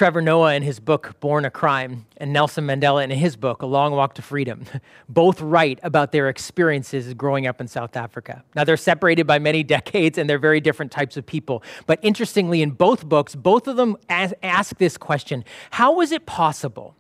Trevor 0.03 0.21
Noah 0.21 0.55
in 0.55 0.65
his 0.65 0.81
book 0.81 1.15
Born 1.21 1.45
a 1.45 1.51
Crime 1.53 2.07
and 2.17 2.33
Nelson 2.33 2.67
Mandela 2.67 3.05
in 3.05 3.11
his 3.11 3.37
book 3.37 3.63
A 3.63 3.67
Long 3.67 3.93
Walk 3.93 4.15
to 4.15 4.23
Freedom 4.23 4.65
both 5.09 5.41
write 5.41 5.79
about 5.85 6.11
their 6.11 6.29
experiences 6.29 7.15
growing 7.15 7.47
up 7.47 7.61
in 7.61 7.69
South 7.69 7.97
Africa. 7.97 8.43
Now 8.57 8.65
they're 8.65 8.77
separated 8.77 9.29
by 9.29 9.39
many 9.39 9.63
decades 9.79 10.19
and 10.19 10.29
they're 10.29 10.41
very 10.41 10.61
different 10.61 10.91
types 10.91 11.17
of 11.17 11.25
people. 11.25 11.63
But 11.87 12.01
interestingly 12.03 12.63
in 12.63 12.73
both 12.73 13.09
books 13.09 13.37
both 13.37 13.69
of 13.69 13.77
them 13.77 13.97
ask 14.09 14.77
this 14.79 14.97
question, 14.97 15.45
how 15.71 15.93
was 15.93 16.11
it 16.11 16.27
possible 16.27 16.97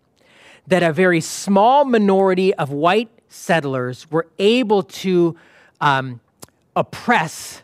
that 0.68 0.84
a 0.84 0.92
very 0.92 1.20
small 1.20 1.84
minority 1.84 2.54
of 2.54 2.70
white 2.70 3.10
settlers 3.28 4.08
were 4.12 4.28
able 4.38 4.84
to 4.84 5.36
um, 5.80 6.20
oppress 6.76 7.62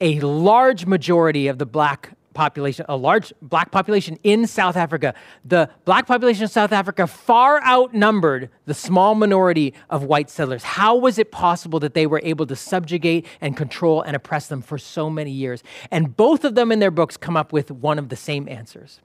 a 0.00 0.20
large 0.20 0.86
majority 0.86 1.48
of 1.48 1.58
the 1.58 1.66
black 1.66 2.12
population, 2.34 2.84
a 2.88 2.96
large 2.96 3.32
black 3.40 3.70
population 3.70 4.18
in 4.22 4.46
South 4.46 4.76
Africa. 4.76 5.14
The 5.44 5.70
black 5.84 6.06
population 6.06 6.44
of 6.44 6.50
South 6.50 6.72
Africa 6.72 7.06
far 7.06 7.62
outnumbered 7.64 8.50
the 8.66 8.74
small 8.74 9.14
minority 9.14 9.72
of 9.88 10.02
white 10.02 10.28
settlers. 10.28 10.64
How 10.64 10.96
was 10.96 11.18
it 11.18 11.32
possible 11.32 11.80
that 11.80 11.94
they 11.94 12.06
were 12.06 12.20
able 12.22 12.46
to 12.46 12.56
subjugate 12.56 13.26
and 13.40 13.56
control 13.56 14.02
and 14.02 14.14
oppress 14.14 14.48
them 14.48 14.60
for 14.60 14.76
so 14.76 15.08
many 15.08 15.30
years? 15.30 15.62
And 15.90 16.16
both 16.16 16.44
of 16.44 16.54
them 16.54 16.70
in 16.70 16.80
their 16.80 16.90
books 16.90 17.16
come 17.16 17.36
up 17.36 17.52
with 17.52 17.70
one 17.70 17.98
of 17.98 18.08
the 18.08 18.16
same 18.16 18.48
answers 18.48 19.00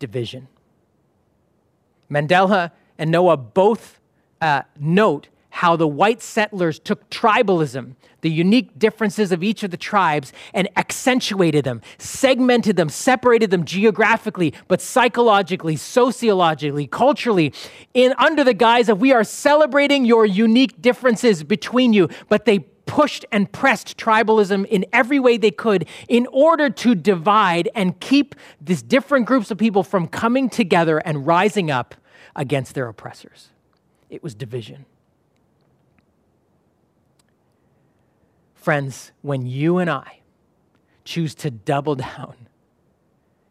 division. 0.00 0.48
Mandela 2.10 2.72
and 2.98 3.10
Noah 3.10 3.36
both 3.36 4.00
uh, 4.40 4.62
note 4.78 5.28
how 5.54 5.76
the 5.76 5.86
white 5.86 6.20
settlers 6.20 6.80
took 6.80 7.08
tribalism, 7.10 7.94
the 8.22 8.30
unique 8.30 8.76
differences 8.76 9.30
of 9.30 9.44
each 9.44 9.62
of 9.62 9.70
the 9.70 9.76
tribes, 9.76 10.32
and 10.52 10.68
accentuated 10.76 11.64
them, 11.64 11.80
segmented 11.96 12.74
them, 12.74 12.88
separated 12.88 13.52
them 13.52 13.64
geographically, 13.64 14.52
but 14.66 14.80
psychologically, 14.80 15.76
sociologically, 15.76 16.88
culturally, 16.88 17.52
in 17.94 18.12
under 18.18 18.42
the 18.42 18.52
guise 18.52 18.88
of 18.88 19.00
we 19.00 19.12
are 19.12 19.22
celebrating 19.22 20.04
your 20.04 20.26
unique 20.26 20.82
differences 20.82 21.44
between 21.44 21.92
you, 21.92 22.08
but 22.28 22.46
they 22.46 22.58
pushed 22.86 23.24
and 23.30 23.50
pressed 23.52 23.96
tribalism 23.96 24.66
in 24.66 24.84
every 24.92 25.20
way 25.20 25.36
they 25.36 25.52
could 25.52 25.86
in 26.08 26.26
order 26.32 26.68
to 26.68 26.96
divide 26.96 27.68
and 27.76 28.00
keep 28.00 28.34
these 28.60 28.82
different 28.82 29.24
groups 29.24 29.52
of 29.52 29.58
people 29.58 29.84
from 29.84 30.08
coming 30.08 30.50
together 30.50 30.98
and 30.98 31.28
rising 31.28 31.70
up 31.70 31.94
against 32.34 32.74
their 32.74 32.88
oppressors. 32.88 33.50
It 34.10 34.20
was 34.20 34.34
division. 34.34 34.86
Friends, 38.64 39.12
when 39.20 39.44
you 39.44 39.76
and 39.76 39.90
I 39.90 40.20
choose 41.04 41.34
to 41.34 41.50
double 41.50 41.96
down 41.96 42.34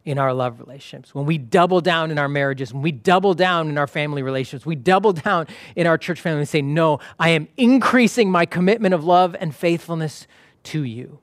in 0.03 0.17
our 0.17 0.33
love 0.33 0.59
relationships, 0.59 1.13
when 1.13 1.27
we 1.27 1.37
double 1.37 1.81
down 1.81 2.09
in 2.09 2.17
our 2.17 2.27
marriages, 2.27 2.73
when 2.73 2.81
we 2.81 2.91
double 2.91 3.35
down 3.35 3.69
in 3.69 3.77
our 3.77 3.85
family 3.85 4.23
relationships, 4.23 4.65
we 4.65 4.73
double 4.73 5.13
down 5.13 5.45
in 5.75 5.85
our 5.85 5.99
church 5.99 6.19
family 6.19 6.39
and 6.39 6.49
say, 6.49 6.63
No, 6.63 6.99
I 7.19 7.29
am 7.29 7.47
increasing 7.57 8.31
my 8.31 8.47
commitment 8.47 8.95
of 8.95 9.03
love 9.03 9.35
and 9.39 9.55
faithfulness 9.55 10.25
to 10.63 10.81
you. 10.81 11.19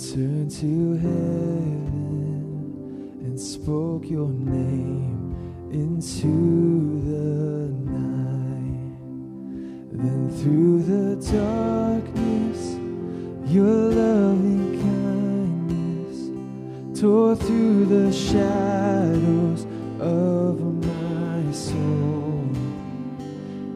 turned 0.00 0.50
to 0.50 0.94
heaven 0.94 1.90
and 3.20 3.38
spoke 3.38 4.08
your 4.08 4.30
name 4.30 5.36
into 5.70 7.02
the 7.04 7.68
night. 7.90 8.96
Then 9.92 10.30
through 10.38 10.84
the 10.84 11.16
darkness, 11.30 12.78
your 13.52 13.92
loving 13.92 14.80
kindness 14.80 16.30
tore 16.98 17.36
through 17.36 17.84
the 17.84 18.10
shadows 18.10 19.66
of 20.00 20.62
my 20.82 21.52
soul. 21.52 22.48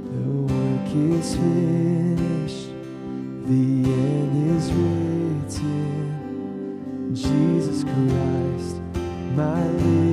The 0.07 0.27
work 0.41 0.89
is 0.89 1.37
finished, 1.37 2.04
Jesus 7.15 7.85
Christ, 7.85 8.81
my 9.37 9.63
living 9.63 10.04